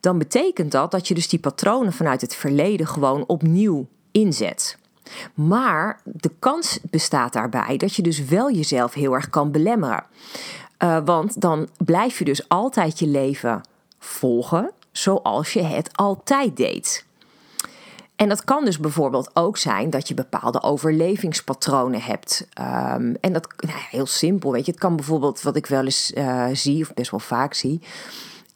dan 0.00 0.18
betekent 0.18 0.72
dat 0.72 0.90
dat 0.90 1.08
je 1.08 1.14
dus 1.14 1.28
die 1.28 1.38
patronen 1.38 1.92
vanuit 1.92 2.20
het 2.20 2.34
verleden 2.34 2.86
gewoon 2.86 3.24
opnieuw 3.26 3.86
inzet. 4.12 4.78
Maar 5.34 6.00
de 6.04 6.30
kans 6.38 6.78
bestaat 6.90 7.32
daarbij 7.32 7.76
dat 7.76 7.94
je 7.94 8.02
dus 8.02 8.24
wel 8.24 8.52
jezelf 8.52 8.94
heel 8.94 9.14
erg 9.14 9.30
kan 9.30 9.50
belemmeren. 9.50 10.04
Uh, 10.82 10.98
want 11.04 11.40
dan 11.40 11.68
blijf 11.84 12.18
je 12.18 12.24
dus 12.24 12.48
altijd 12.48 12.98
je 12.98 13.06
leven 13.06 13.60
volgen 13.98 14.70
zoals 14.92 15.52
je 15.52 15.62
het 15.62 15.96
altijd 15.96 16.56
deed. 16.56 17.06
En 18.16 18.28
dat 18.28 18.44
kan 18.44 18.64
dus 18.64 18.78
bijvoorbeeld 18.78 19.30
ook 19.34 19.56
zijn 19.56 19.90
dat 19.90 20.08
je 20.08 20.14
bepaalde 20.14 20.62
overlevingspatronen 20.62 22.00
hebt. 22.00 22.48
Um, 22.60 23.16
en 23.20 23.32
dat 23.32 23.48
nou, 23.56 23.78
heel 23.90 24.06
simpel, 24.06 24.52
weet 24.52 24.64
je. 24.64 24.70
Het 24.70 24.80
kan 24.80 24.96
bijvoorbeeld, 24.96 25.42
wat 25.42 25.56
ik 25.56 25.66
wel 25.66 25.84
eens 25.84 26.12
uh, 26.14 26.46
zie, 26.52 26.82
of 26.82 26.94
best 26.94 27.10
wel 27.10 27.20
vaak 27.20 27.54
zie, 27.54 27.80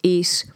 is 0.00 0.46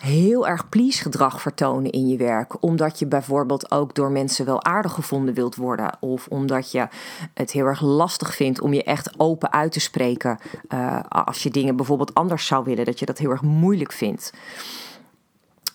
heel 0.00 0.46
erg 0.46 0.68
please 0.68 1.02
gedrag 1.02 1.40
vertonen 1.40 1.90
in 1.90 2.08
je 2.08 2.16
werk. 2.16 2.62
Omdat 2.62 2.98
je 2.98 3.06
bijvoorbeeld 3.06 3.70
ook 3.70 3.94
door 3.94 4.10
mensen 4.10 4.44
wel 4.44 4.64
aardig 4.64 4.92
gevonden 4.92 5.34
wilt 5.34 5.56
worden. 5.56 5.96
Of 6.00 6.26
omdat 6.28 6.70
je 6.70 6.88
het 7.34 7.50
heel 7.50 7.66
erg 7.66 7.80
lastig 7.80 8.34
vindt 8.34 8.60
om 8.60 8.72
je 8.72 8.84
echt 8.84 9.18
open 9.18 9.52
uit 9.52 9.72
te 9.72 9.80
spreken. 9.80 10.38
Uh, 10.68 11.00
als 11.08 11.42
je 11.42 11.50
dingen 11.50 11.76
bijvoorbeeld 11.76 12.14
anders 12.14 12.46
zou 12.46 12.64
willen, 12.64 12.84
dat 12.84 12.98
je 12.98 13.06
dat 13.06 13.18
heel 13.18 13.30
erg 13.30 13.42
moeilijk 13.42 13.92
vindt. 13.92 14.32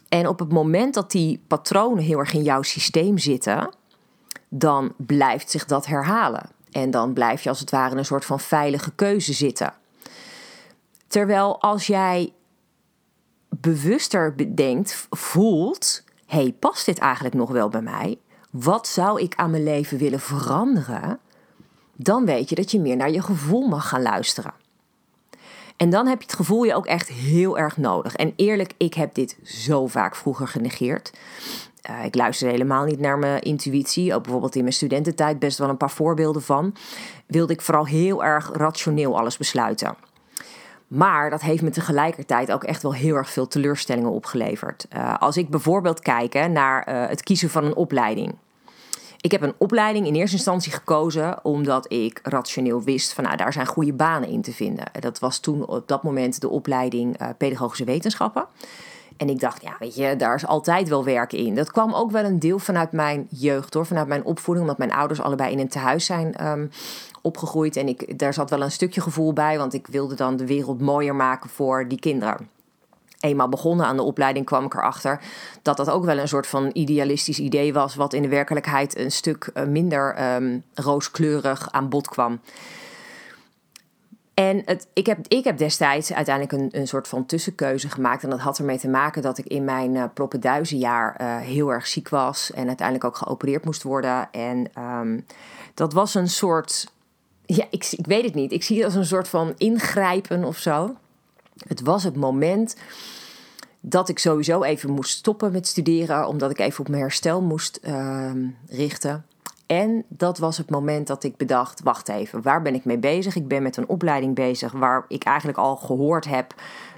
En 0.10 0.28
op 0.28 0.40
het 0.40 0.52
moment 0.52 0.94
dat 0.94 1.12
die 1.12 1.44
patronen 1.48 2.04
heel 2.04 2.20
erg 2.20 2.34
in 2.34 2.44
jouw 2.44 2.62
systeem 2.62 3.18
zitten, 3.18 3.70
dan 4.50 4.94
blijft 4.98 5.52
zich 5.52 5.66
dat 5.66 5.86
herhalen. 5.86 6.50
En 6.72 6.92
dan 6.92 7.14
blijf 7.14 7.42
je 7.42 7.50
als 7.50 7.60
het 7.60 7.72
ware 7.72 7.92
in 7.92 7.98
een 7.98 8.06
soort 8.06 8.26
van 8.26 8.40
veilige 8.40 8.92
keuze 8.92 9.34
zitten. 9.34 9.74
Terwijl 11.08 11.62
als 11.62 11.88
jij 11.88 12.34
bewuster 13.62 14.36
bedenkt, 14.36 15.08
voelt: 15.10 16.04
hey, 16.26 16.56
past 16.60 16.86
dit 16.86 17.00
eigenlijk 17.00 17.36
nog 17.36 17.50
wel 17.50 17.70
bij 17.70 17.82
mij? 17.82 18.18
Wat 18.52 18.88
zou 18.88 19.22
ik 19.22 19.36
aan 19.36 19.52
mijn 19.52 19.64
leven 19.64 19.98
willen 19.98 20.20
veranderen? 20.20 21.20
Dan 21.96 22.26
weet 22.26 22.50
je 22.50 22.56
dat 22.56 22.72
je 22.72 22.80
meer 22.80 22.96
naar 22.96 23.12
je 23.12 23.22
gevoel 23.22 23.68
mag 23.68 23.88
gaan 23.88 24.02
luisteren. 24.02 24.54
En 25.78 25.90
dan 25.90 26.08
heb 26.08 26.18
je 26.18 26.28
het 26.28 26.36
gevoel 26.36 26.64
je 26.64 26.76
ook 26.76 26.86
echt 26.86 27.08
heel 27.08 27.58
erg 27.58 27.78
nodig. 27.78 28.16
En 28.16 28.34
eerlijk, 28.36 28.74
ik 28.78 28.94
heb 28.94 29.14
dit 29.14 29.38
zo 29.44 29.88
vaak 29.88 30.16
vroeger 30.16 30.48
genegeerd. 30.48 31.14
Uh, 31.90 32.06
ik 32.06 32.16
luisterde 32.16 32.54
helemaal 32.54 32.86
niet 32.86 33.00
naar 33.00 33.18
mijn 33.18 33.42
intuïtie. 33.42 34.14
Ook 34.14 34.24
bijvoorbeeld 34.24 34.56
in 34.56 34.62
mijn 34.62 34.74
studententijd 34.74 35.40
best 35.40 35.58
wel 35.58 35.70
een 35.70 35.78
paar 35.78 35.92
voorbeelden 35.92 36.42
van. 36.42 36.76
Wilde 37.26 37.54
ik 37.54 37.62
vooral 37.62 37.86
heel 37.86 38.24
erg 38.24 38.52
rationeel 38.54 39.18
alles 39.18 39.38
besluiten. 39.38 39.96
Maar 40.88 41.30
dat 41.30 41.42
heeft 41.42 41.62
me 41.62 41.70
tegelijkertijd 41.70 42.52
ook 42.52 42.64
echt 42.64 42.82
wel 42.82 42.94
heel 42.94 43.16
erg 43.16 43.30
veel 43.30 43.48
teleurstellingen 43.48 44.12
opgeleverd. 44.12 44.86
Uh, 44.96 45.16
als 45.18 45.38
ik 45.38 45.50
bijvoorbeeld 45.50 46.00
kijk 46.00 46.50
naar 46.50 46.90
uh, 46.90 47.08
het 47.08 47.24
kiezen 47.24 47.50
van 47.50 47.64
een 47.64 47.76
opleiding. 47.76 48.36
Ik 49.22 49.32
heb 49.32 49.42
een 49.42 49.54
opleiding 49.58 50.08
in 50.08 50.16
eerste 50.16 50.36
instantie 50.36 50.72
gekozen 50.72 51.46
omdat 51.46 51.92
ik 51.92 52.20
rationeel 52.24 52.84
wist 52.84 53.14
van 53.14 53.24
nou, 53.24 53.36
daar 53.38 53.54
zijn 53.54 53.66
goede 53.66 53.94
banen 53.94 54.30
in 54.30 54.42
te 54.42 54.52
vinden. 54.52 54.86
Dat 55.00 55.20
was 55.20 55.40
toen 55.40 55.68
op 55.68 55.88
dat 55.88 56.04
moment 56.04 56.42
de 56.42 56.50
opleiding 56.50 57.22
uh, 57.22 57.28
pedagogische 57.38 57.84
wetenschappen. 57.84 58.48
En 59.18 59.30
ik 59.30 59.40
dacht, 59.40 59.62
ja, 59.62 59.76
weet 59.80 59.96
je, 59.96 60.16
daar 60.16 60.36
is 60.36 60.48
altijd 60.48 60.90
wel 60.90 61.04
werk 61.04 61.34
in. 61.34 61.56
Dat 61.56 61.72
kwam 61.72 61.94
ook 61.94 62.12
wel 62.12 62.24
een 62.24 62.40
deel 62.40 62.60
vanuit 62.60 62.92
mijn 62.92 63.28
jeugd 63.30 63.74
hoor, 63.74 63.86
vanuit 63.86 64.08
mijn 64.08 64.26
opvoeding, 64.26 64.66
omdat 64.66 64.88
mijn 64.88 64.98
ouders 65.00 65.22
allebei 65.22 65.52
in 65.52 65.60
een 65.60 65.68
tehuis 65.68 66.06
zijn 66.06 66.48
um, 66.48 66.70
opgegroeid. 67.26 67.76
En 67.76 67.88
ik, 67.88 68.20
daar 68.20 68.34
zat 68.34 68.50
wel 68.50 68.62
een 68.62 68.72
stukje 68.72 69.02
gevoel 69.02 69.34
bij, 69.34 69.58
want 69.58 69.74
ik 69.74 69.88
wilde 69.88 70.16
dan 70.16 70.36
de 70.36 70.46
wereld 70.46 70.82
mooier 70.82 71.16
maken 71.16 71.50
voor 71.50 71.88
die 71.88 72.00
kinderen 72.00 72.54
eenmaal 73.26 73.50
begonnen 73.50 73.86
aan 73.86 73.96
de 73.96 74.02
opleiding 74.02 74.46
kwam 74.46 74.66
ik 74.66 74.74
erachter 74.74 75.22
dat 75.62 75.78
dat 75.78 75.90
ook 75.90 76.06
wel 76.06 76.18
een 76.18 76.28
soort 76.28 76.48
van 76.48 76.70
idealistisch 76.74 77.40
idee 77.40 77.74
was, 77.74 77.96
wat 77.96 78.14
in 78.14 78.22
de 78.22 78.28
werkelijkheid 78.28 78.98
een 78.98 79.12
stuk 79.12 79.50
eh, 79.54 79.66
minder 79.66 80.36
um, 80.36 80.64
rooskleurig 80.74 81.72
aan 81.72 81.90
bod 81.90 82.08
kwam. 82.08 82.40
En 84.34 84.62
het, 84.66 84.88
ik, 84.94 85.06
heb, 85.06 85.28
ik 85.28 85.44
heb 85.44 85.58
destijds 85.58 86.14
uiteindelijk 86.14 86.62
een, 86.62 86.80
een 86.80 86.88
soort 86.88 87.08
van 87.08 87.26
tussenkeuze 87.26 87.90
gemaakt. 87.90 88.24
En 88.24 88.30
dat 88.30 88.40
had 88.40 88.58
ermee 88.58 88.80
te 88.80 88.88
maken 88.88 89.22
dat 89.22 89.38
ik 89.38 89.46
in 89.46 89.64
mijn 89.64 89.96
uh, 89.96 90.04
proppenduizenjaar 90.14 91.18
uh, 91.22 91.38
heel 91.38 91.70
erg 91.70 91.88
ziek 91.88 92.10
was. 92.10 92.52
En 92.52 92.68
uiteindelijk 92.68 93.08
ook 93.08 93.18
geopereerd 93.18 93.66
moest 93.66 93.84
worden. 93.84 94.32
En 94.32 94.68
um, 94.78 95.26
dat 95.74 95.94
was 95.94 96.16
een 96.16 96.30
soort. 96.30 96.94
Ja, 97.46 97.66
ik, 97.70 97.88
ik 97.92 98.06
weet 98.06 98.24
het 98.24 98.34
niet. 98.34 98.52
Ik 98.52 98.64
zie 98.64 98.78
het 98.78 98.86
als 98.86 98.96
een 98.96 99.06
soort 99.06 99.28
van 99.28 99.54
ingrijpen 99.58 100.44
of 100.44 100.58
zo. 100.58 100.96
Het 101.68 101.82
was 101.82 102.04
het 102.04 102.16
moment 102.16 102.76
dat 103.80 104.10
ik 104.10 104.20
sowieso 104.20 104.64
even 104.64 104.92
moest 104.92 105.18
stoppen 105.18 105.52
met 105.52 105.68
studeren, 105.68 106.28
omdat 106.28 106.52
ik 106.52 106.60
even 106.60 106.80
op 106.80 106.88
mijn 106.88 107.02
herstel 107.02 107.42
moest 107.42 107.80
uh, 107.84 108.32
richten. 108.68 109.26
En 109.66 110.04
dat 110.08 110.38
was 110.38 110.58
het 110.58 110.70
moment 110.70 111.08
dat 111.08 111.24
ik 111.24 111.38
bedacht: 111.38 111.84
wacht 111.84 112.10
even, 112.10 112.42
waar 112.42 112.62
ben 112.62 112.76
ik 112.76 112.86
mee 112.86 112.98
bezig? 112.98 113.36
Ik 113.36 113.48
ben 113.48 113.64
met 113.64 113.78
een 113.78 113.88
opleiding 113.88 114.36
bezig 114.36 114.72
waar 114.72 115.06
ik 115.08 115.24
eigenlijk 115.24 115.58
al 115.58 115.76
gehoord 115.76 116.26
heb 116.26 116.54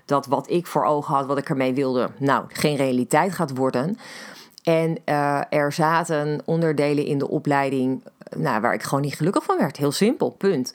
dat 0.08 0.26
wat 0.26 0.50
ik 0.50 0.68
voor 0.68 0.86
ogen 0.86 1.14
had, 1.14 1.26
wat 1.26 1.38
ik 1.38 1.50
ermee 1.50 1.74
wilde, 1.74 2.10
nou, 2.20 2.46
geen 2.48 2.76
realiteit 2.76 3.34
gaat 3.34 3.58
worden. 3.58 3.98
En 4.64 4.98
uh, 5.06 5.42
er 5.50 5.72
zaten 5.72 6.42
onderdelen 6.46 7.06
in 7.06 7.18
de 7.18 7.30
opleiding 7.30 8.02
nou, 8.36 8.62
waar 8.62 8.74
ik 8.74 8.84
gewoon 8.84 9.04
niet 9.04 9.16
gelukkig 9.16 9.44
van 9.44 9.58
werd. 9.58 9.78
Heel 9.78 9.92
simpel, 9.92 10.30
punt. 10.30 10.74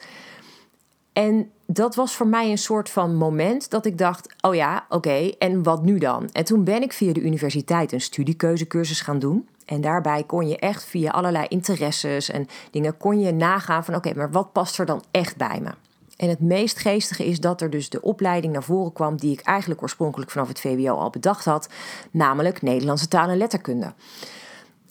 En 1.13 1.51
dat 1.65 1.95
was 1.95 2.15
voor 2.15 2.27
mij 2.27 2.51
een 2.51 2.57
soort 2.57 2.89
van 2.89 3.15
moment 3.15 3.69
dat 3.69 3.85
ik 3.85 3.97
dacht: 3.97 4.35
oh 4.41 4.55
ja, 4.55 4.85
oké, 4.89 5.31
en 5.39 5.63
wat 5.63 5.83
nu 5.83 5.97
dan? 5.97 6.29
En 6.31 6.45
toen 6.45 6.63
ben 6.63 6.81
ik 6.81 6.93
via 6.93 7.13
de 7.13 7.21
universiteit 7.21 7.91
een 7.91 8.01
studiekeuzecursus 8.01 9.01
gaan 9.01 9.19
doen. 9.19 9.47
En 9.65 9.81
daarbij 9.81 10.23
kon 10.23 10.47
je 10.47 10.57
echt 10.57 10.85
via 10.85 11.11
allerlei 11.11 11.45
interesses 11.47 12.29
en 12.29 12.47
dingen 12.71 12.97
kon 12.97 13.19
je 13.19 13.31
nagaan 13.31 13.85
van 13.85 13.95
oké, 13.95 14.13
maar 14.15 14.31
wat 14.31 14.51
past 14.51 14.79
er 14.79 14.85
dan 14.85 15.03
echt 15.11 15.37
bij 15.37 15.59
me? 15.61 15.71
En 16.17 16.29
het 16.29 16.39
meest 16.39 16.79
geestige 16.79 17.25
is 17.25 17.39
dat 17.39 17.61
er 17.61 17.69
dus 17.69 17.89
de 17.89 18.01
opleiding 18.01 18.53
naar 18.53 18.63
voren 18.63 18.93
kwam 18.93 19.17
die 19.17 19.31
ik 19.31 19.41
eigenlijk 19.41 19.81
oorspronkelijk 19.81 20.31
vanaf 20.31 20.47
het 20.47 20.59
VWO 20.59 20.95
al 20.95 21.09
bedacht 21.09 21.45
had, 21.45 21.69
namelijk 22.11 22.61
Nederlandse 22.61 23.07
taal 23.07 23.29
en 23.29 23.37
letterkunde. 23.37 23.93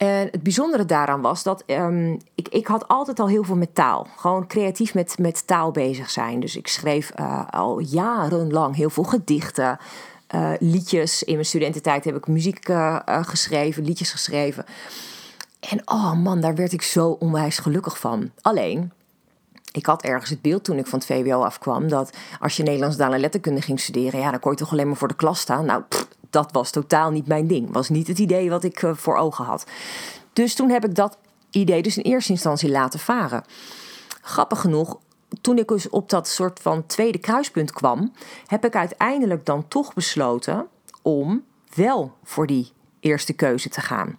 En 0.02 0.28
het 0.30 0.42
bijzondere 0.42 0.85
daaraan 0.85 1.21
was 1.21 1.42
dat 1.42 1.64
um, 1.66 2.21
ik, 2.35 2.49
ik 2.49 2.66
had 2.66 2.88
altijd 2.88 3.21
al 3.21 3.28
heel 3.28 3.44
veel 3.44 3.56
met 3.56 3.75
taal. 3.75 4.06
Gewoon 4.16 4.47
creatief 4.47 4.94
met, 4.94 5.18
met 5.18 5.47
taal 5.47 5.71
bezig 5.71 6.11
zijn. 6.11 6.40
Dus 6.40 6.56
ik 6.56 6.68
schreef 6.68 7.12
uh, 7.21 7.49
al 7.50 7.78
jarenlang 7.78 8.76
heel 8.76 8.90
veel 8.90 9.04
gedichten, 9.04 9.78
uh, 10.35 10.50
liedjes. 10.59 11.23
In 11.23 11.35
mijn 11.35 11.47
studententijd 11.47 12.04
heb 12.04 12.16
ik 12.16 12.26
muziek 12.26 12.68
uh, 12.68 12.99
geschreven, 13.06 13.85
liedjes 13.85 14.11
geschreven. 14.11 14.64
En 15.61 15.80
oh 15.85 16.12
man, 16.12 16.40
daar 16.40 16.54
werd 16.54 16.73
ik 16.73 16.82
zo 16.82 17.16
onwijs 17.18 17.59
gelukkig 17.59 17.99
van. 17.99 18.30
Alleen, 18.40 18.92
ik 19.73 19.87
had 19.87 20.02
ergens 20.02 20.30
het 20.30 20.42
beeld 20.42 20.64
toen 20.64 20.78
ik 20.78 20.87
van 20.87 20.99
het 20.99 21.09
VWO 21.09 21.42
afkwam 21.42 21.88
dat 21.88 22.16
als 22.40 22.56
je 22.56 22.62
Nederlands 22.62 22.97
taal 22.97 23.12
en 23.12 23.21
letterkunde 23.21 23.61
ging 23.61 23.80
studeren, 23.80 24.21
ja, 24.21 24.30
dan 24.30 24.40
kon 24.40 24.50
je 24.50 24.59
toch 24.59 24.73
alleen 24.73 24.88
maar 24.88 24.97
voor 24.97 25.09
de 25.09 25.14
klas 25.14 25.40
staan. 25.40 25.64
Nou, 25.64 25.82
dat 26.33 26.53
was 26.53 26.71
totaal 26.71 27.11
niet 27.11 27.27
mijn 27.27 27.47
ding. 27.47 27.73
Was 27.73 27.89
niet 27.89 28.07
het 28.07 28.19
idee 28.19 28.51
wat 28.51 28.65
ik 28.65 28.83
uh, 28.83 28.91
voor 28.95 29.17
ogen 29.17 29.45
had. 29.45 29.67
Dus 30.33 30.55
toen 30.55 30.71
heb 30.71 30.85
ik 30.85 30.95
dat 30.95 31.19
idee 31.51 31.83
dus 31.83 31.97
in 31.97 32.03
eerste 32.03 32.33
instantie 32.33 32.71
laten 32.71 33.01
varen. 33.01 33.45
Grappig 34.23 34.61
genoeg, 34.61 34.99
toen 35.41 35.59
ik 35.59 35.69
dus 35.69 35.89
op 35.89 36.09
dat 36.09 36.29
soort 36.29 36.61
van 36.61 36.87
tweede 36.87 37.19
kruispunt 37.19 37.73
kwam, 37.73 38.12
heb 38.47 38.65
ik 38.65 38.77
uiteindelijk 38.77 39.47
dan 39.47 39.69
toch 39.69 39.95
besloten 39.95 40.67
om 41.03 41.45
wel 41.75 42.12
voor 42.25 42.47
die 42.47 42.73
eerste 43.01 43.33
keuze 43.33 43.69
te 43.69 43.81
gaan. 43.81 44.19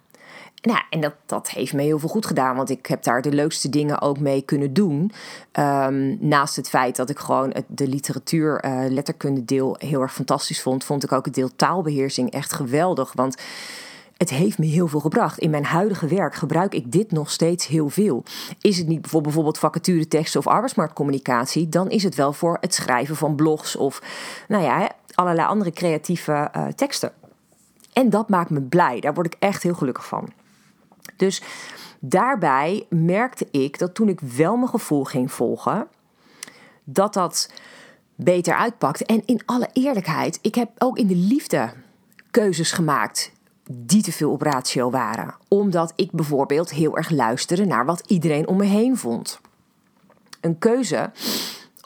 Nou, 0.64 0.80
en 0.90 1.00
dat, 1.00 1.14
dat 1.26 1.50
heeft 1.50 1.72
me 1.72 1.82
heel 1.82 1.98
veel 1.98 2.08
goed 2.08 2.26
gedaan, 2.26 2.56
want 2.56 2.70
ik 2.70 2.86
heb 2.86 3.02
daar 3.02 3.22
de 3.22 3.32
leukste 3.32 3.68
dingen 3.68 4.00
ook 4.00 4.18
mee 4.18 4.42
kunnen 4.42 4.72
doen. 4.72 5.12
Um, 5.52 6.16
naast 6.20 6.56
het 6.56 6.68
feit 6.68 6.96
dat 6.96 7.10
ik 7.10 7.18
gewoon 7.18 7.54
de 7.66 7.88
literatuur, 7.88 8.64
uh, 8.64 8.84
letterkunde 8.88 9.44
deel 9.44 9.76
heel 9.78 10.00
erg 10.00 10.14
fantastisch 10.14 10.62
vond, 10.62 10.84
vond 10.84 11.04
ik 11.04 11.12
ook 11.12 11.24
het 11.24 11.34
deel 11.34 11.56
taalbeheersing 11.56 12.30
echt 12.30 12.52
geweldig. 12.52 13.12
Want 13.12 13.36
het 14.16 14.30
heeft 14.30 14.58
me 14.58 14.66
heel 14.66 14.88
veel 14.88 15.00
gebracht. 15.00 15.38
In 15.38 15.50
mijn 15.50 15.64
huidige 15.64 16.06
werk 16.06 16.34
gebruik 16.34 16.74
ik 16.74 16.92
dit 16.92 17.10
nog 17.10 17.30
steeds 17.30 17.66
heel 17.66 17.88
veel. 17.88 18.22
Is 18.60 18.78
het 18.78 18.86
niet 18.86 19.00
bijvoorbeeld 19.00 19.58
vacatureteksten 19.58 20.40
of 20.40 20.46
arbeidsmarktcommunicatie, 20.46 21.68
dan 21.68 21.90
is 21.90 22.02
het 22.02 22.14
wel 22.14 22.32
voor 22.32 22.56
het 22.60 22.74
schrijven 22.74 23.16
van 23.16 23.34
blogs 23.34 23.76
of 23.76 24.02
nou 24.48 24.62
ja, 24.62 24.90
allerlei 25.14 25.48
andere 25.48 25.70
creatieve 25.70 26.50
uh, 26.56 26.66
teksten. 26.66 27.12
En 27.92 28.10
dat 28.10 28.28
maakt 28.28 28.50
me 28.50 28.60
blij. 28.60 29.00
Daar 29.00 29.14
word 29.14 29.26
ik 29.26 29.36
echt 29.38 29.62
heel 29.62 29.74
gelukkig 29.74 30.06
van. 30.06 30.42
Dus 31.16 31.42
daarbij 31.98 32.86
merkte 32.88 33.48
ik 33.50 33.78
dat 33.78 33.94
toen 33.94 34.08
ik 34.08 34.20
wel 34.20 34.56
mijn 34.56 34.68
gevoel 34.68 35.04
ging 35.04 35.32
volgen, 35.32 35.86
dat 36.84 37.14
dat 37.14 37.52
beter 38.14 38.54
uitpakte. 38.54 39.04
En 39.04 39.22
in 39.26 39.40
alle 39.44 39.68
eerlijkheid, 39.72 40.38
ik 40.42 40.54
heb 40.54 40.70
ook 40.78 40.98
in 40.98 41.06
de 41.06 41.16
liefde 41.16 41.72
keuzes 42.30 42.72
gemaakt 42.72 43.32
die 43.70 44.02
te 44.02 44.12
veel 44.12 44.30
op 44.30 44.42
ratio 44.42 44.90
waren. 44.90 45.34
Omdat 45.48 45.92
ik 45.96 46.10
bijvoorbeeld 46.12 46.70
heel 46.70 46.96
erg 46.96 47.10
luisterde 47.10 47.64
naar 47.64 47.84
wat 47.84 48.02
iedereen 48.06 48.48
om 48.48 48.56
me 48.56 48.64
heen 48.64 48.96
vond. 48.96 49.40
Een 50.40 50.58
keuze 50.58 51.10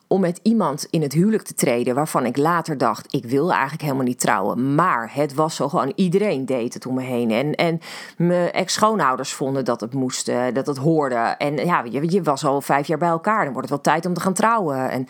om 0.09 0.21
met 0.21 0.41
iemand 0.43 0.87
in 0.91 1.03
het 1.03 1.12
huwelijk 1.12 1.43
te 1.43 1.55
treden 1.55 1.95
waarvan 1.95 2.27
ik 2.27 2.37
later 2.37 2.79
dacht, 2.79 3.15
ik 3.15 3.25
wil 3.25 3.53
eigenlijk 3.53 3.83
helemaal 3.83 4.05
niet 4.05 4.21
trouwen. 4.21 4.75
Maar 4.75 5.15
het 5.15 5.35
was 5.35 5.57
zo 5.57 5.69
gewoon, 5.69 5.93
iedereen 5.95 6.47
deed 6.47 6.75
het 6.75 6.87
om 6.87 6.95
me 6.95 7.03
heen. 7.03 7.31
En, 7.31 7.55
en 7.55 7.81
mijn 8.17 8.53
ex-schoonouders 8.53 9.33
vonden 9.33 9.65
dat 9.65 9.81
het 9.81 9.95
moest, 9.95 10.29
uh, 10.29 10.45
dat 10.53 10.67
het 10.67 10.77
hoorde. 10.77 11.15
En 11.15 11.57
ja, 11.57 11.85
je, 11.91 12.11
je 12.11 12.23
was 12.23 12.44
al 12.44 12.61
vijf 12.61 12.87
jaar 12.87 12.99
bij 12.99 13.09
elkaar, 13.09 13.44
dan 13.44 13.53
wordt 13.53 13.68
het 13.68 13.83
wel 13.83 13.94
tijd 13.94 14.07
om 14.07 14.14
te 14.14 14.21
gaan 14.21 14.33
trouwen. 14.33 14.90
En, 14.90 15.07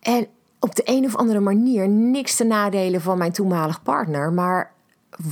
en 0.00 0.26
op 0.60 0.74
de 0.74 0.82
een 0.84 1.04
of 1.04 1.16
andere 1.16 1.40
manier, 1.40 1.88
niks 1.88 2.36
te 2.36 2.44
nadelen 2.44 3.00
van 3.00 3.18
mijn 3.18 3.32
toenmalig 3.32 3.82
partner, 3.82 4.32
maar 4.32 4.72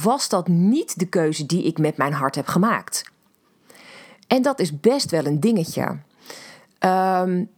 was 0.03 0.29
dat 0.29 0.49
niet 0.49 0.99
de 0.99 1.07
keuze 1.07 1.47
die 1.47 1.63
ik 1.63 1.79
met 1.79 1.97
mijn 1.97 2.13
hart 2.13 2.35
heb 2.35 2.47
gemaakt? 2.47 3.11
En 4.27 4.43
dat 4.43 4.61
is 4.61 4.81
best 4.81 5.11
wel 5.11 5.25
een 5.27 5.41
dingetje. 5.41 5.99
Um, 6.81 7.51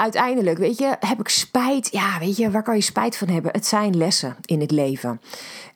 uiteindelijk, 0.00 0.58
weet 0.58 0.78
je, 0.78 0.96
heb 1.00 1.20
ik 1.20 1.28
spijt. 1.28 1.88
Ja, 1.92 2.18
weet 2.18 2.36
je, 2.36 2.50
waar 2.50 2.62
kan 2.62 2.74
je 2.74 2.80
spijt 2.80 3.16
van 3.16 3.28
hebben? 3.28 3.52
Het 3.52 3.66
zijn 3.66 3.96
lessen 3.96 4.36
in 4.44 4.60
het 4.60 4.70
leven. 4.70 5.20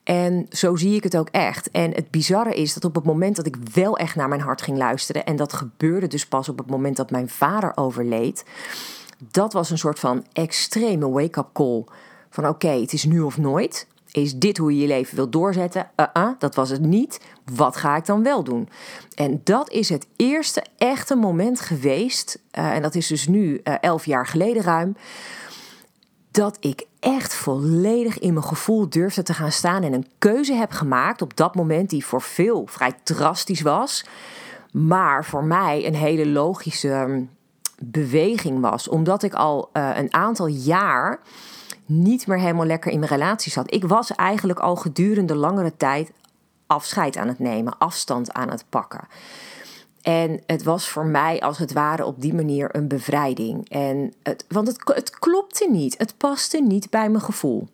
En 0.05 0.47
zo 0.51 0.77
zie 0.77 0.95
ik 0.95 1.03
het 1.03 1.17
ook 1.17 1.29
echt. 1.29 1.71
En 1.71 1.93
het 1.95 2.11
bizarre 2.11 2.55
is 2.55 2.75
dat 2.75 2.85
op 2.85 2.95
het 2.95 3.05
moment 3.05 3.37
dat 3.37 3.47
ik 3.47 3.57
wel 3.73 3.97
echt 3.97 4.17
naar 4.17 4.29
mijn 4.29 4.41
hart 4.41 4.63
ging 4.63 4.77
luisteren, 4.77 5.25
en 5.25 5.37
dat 5.37 5.53
gebeurde 5.53 6.07
dus 6.07 6.27
pas 6.27 6.49
op 6.49 6.59
het 6.59 6.71
moment 6.71 6.97
dat 6.97 7.11
mijn 7.11 7.29
vader 7.29 7.73
overleed, 7.75 8.45
dat 9.31 9.53
was 9.53 9.71
een 9.71 9.79
soort 9.79 9.99
van 9.99 10.25
extreme 10.33 11.09
wake-up 11.09 11.49
call. 11.53 11.85
Van 12.31 12.49
oké, 12.49 12.69
het 12.69 12.93
is 12.93 13.05
nu 13.05 13.21
of 13.21 13.39
nooit. 13.39 13.87
Is 14.11 14.39
dit 14.39 14.59
hoe 14.59 14.75
je 14.75 14.81
je 14.81 14.87
leven 14.87 15.17
wilt 15.17 15.33
doorzetten? 15.33 15.91
Uh 15.97 16.07
-uh, 16.15 16.29
dat 16.39 16.55
was 16.55 16.71
het 16.71 16.81
niet. 16.81 17.21
Wat 17.53 17.77
ga 17.77 17.97
ik 17.97 18.07
dan 18.07 18.23
wel 18.23 18.45
doen? 18.45 18.69
En 19.15 19.41
dat 19.45 19.71
is 19.71 19.89
het 19.89 20.07
eerste 20.17 20.65
echte 20.79 21.15
moment 21.15 21.61
geweest, 21.61 22.39
uh, 22.59 22.73
en 22.75 22.83
dat 22.83 22.95
is 22.95 23.07
dus 23.07 23.27
nu 23.27 23.61
uh, 23.65 23.75
elf 23.81 24.07
jaar 24.07 24.27
geleden 24.27 24.63
ruim, 24.63 24.97
dat 26.31 26.57
ik 26.61 26.87
echt 27.01 27.35
volledig 27.35 28.19
in 28.19 28.33
mijn 28.33 28.45
gevoel 28.45 28.89
durfde 28.89 29.23
te 29.23 29.35
gaan 29.35 29.53
staan 29.53 29.83
en 29.83 29.93
een 29.93 30.07
keuze 30.19 30.55
heb 30.55 30.71
gemaakt 30.71 31.23
op 31.23 31.37
dat 31.37 31.55
moment 31.55 31.91
die 31.91 32.07
voor 32.07 32.23
veel 32.23 32.67
vrij 32.67 32.93
drastisch 33.03 33.61
was, 33.61 34.05
maar 34.73 35.25
voor 35.25 35.45
mij 35.45 35.87
een 35.87 35.95
hele 35.95 36.27
logische 36.27 37.05
mm, 37.09 37.31
beweging 37.83 38.61
was, 38.61 38.89
omdat 38.89 39.23
ik 39.23 39.35
al 39.35 39.71
uh, 39.73 39.91
een 39.97 40.15
aantal 40.15 40.47
jaar 40.47 41.21
niet 41.87 42.27
meer 42.27 42.39
helemaal 42.39 42.67
lekker 42.67 42.93
in 42.93 42.99
mijn 42.99 43.11
relatie 43.11 43.53
zat. 43.53 43.75
Ik 43.75 43.85
was 43.85 44.15
eigenlijk 44.15 44.59
al 44.59 44.77
gedurende 44.77 45.35
langere 45.35 45.77
tijd 45.77 46.13
afscheid 46.67 47.17
aan 47.17 47.29
het 47.29 47.39
nemen, 47.39 47.79
afstand 47.79 48.33
aan 48.33 48.51
het 48.51 48.65
pakken. 48.69 49.09
En 50.03 50.43
het 50.47 50.63
was 50.63 50.89
voor 50.89 51.07
mij 51.07 51.41
als 51.41 51.59
het 51.59 51.73
ware 51.73 52.05
op 52.05 52.21
die 52.21 52.35
manier 52.35 52.77
een 52.77 52.89
bevrijding. 52.89 53.69
En 53.69 54.13
het, 54.23 54.45
want 54.49 54.67
het, 54.67 54.81
het 54.85 55.19
klopte 55.19 55.71
niet, 55.71 55.99
het 55.99 56.17
paste 56.17 56.63
niet 56.63 56.91
bij 56.91 57.09
mijn 57.09 57.25
gevoel. 57.25 57.69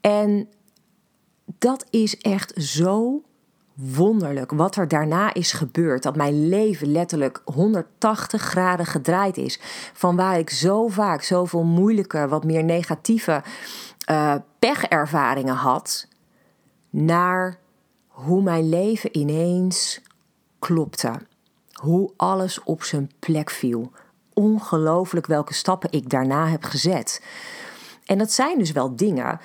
En 0.00 0.48
dat 1.44 1.86
is 1.90 2.18
echt 2.18 2.52
zo 2.62 3.22
wonderlijk 3.74 4.52
wat 4.52 4.76
er 4.76 4.88
daarna 4.88 5.34
is 5.34 5.52
gebeurd. 5.52 6.02
Dat 6.02 6.16
mijn 6.16 6.48
leven 6.48 6.92
letterlijk 6.92 7.42
180 7.44 8.42
graden 8.42 8.86
gedraaid 8.86 9.36
is. 9.36 9.60
Van 9.92 10.16
waar 10.16 10.38
ik 10.38 10.50
zo 10.50 10.88
vaak 10.88 11.22
zoveel 11.22 11.64
moeilijke, 11.64 12.28
wat 12.28 12.44
meer 12.44 12.64
negatieve 12.64 13.42
uh, 14.10 14.34
pechervaringen 14.58 15.54
had. 15.54 16.08
Naar 17.00 17.58
hoe 18.08 18.42
mijn 18.42 18.68
leven 18.68 19.18
ineens 19.18 20.00
klopte. 20.58 21.12
Hoe 21.72 22.10
alles 22.16 22.62
op 22.62 22.82
zijn 22.82 23.10
plek 23.18 23.50
viel. 23.50 23.92
Ongelooflijk 24.34 25.26
welke 25.26 25.54
stappen 25.54 25.92
ik 25.92 26.10
daarna 26.10 26.48
heb 26.48 26.64
gezet. 26.64 27.22
En 28.04 28.18
dat 28.18 28.32
zijn 28.32 28.58
dus 28.58 28.72
wel 28.72 28.96
dingen 28.96 29.40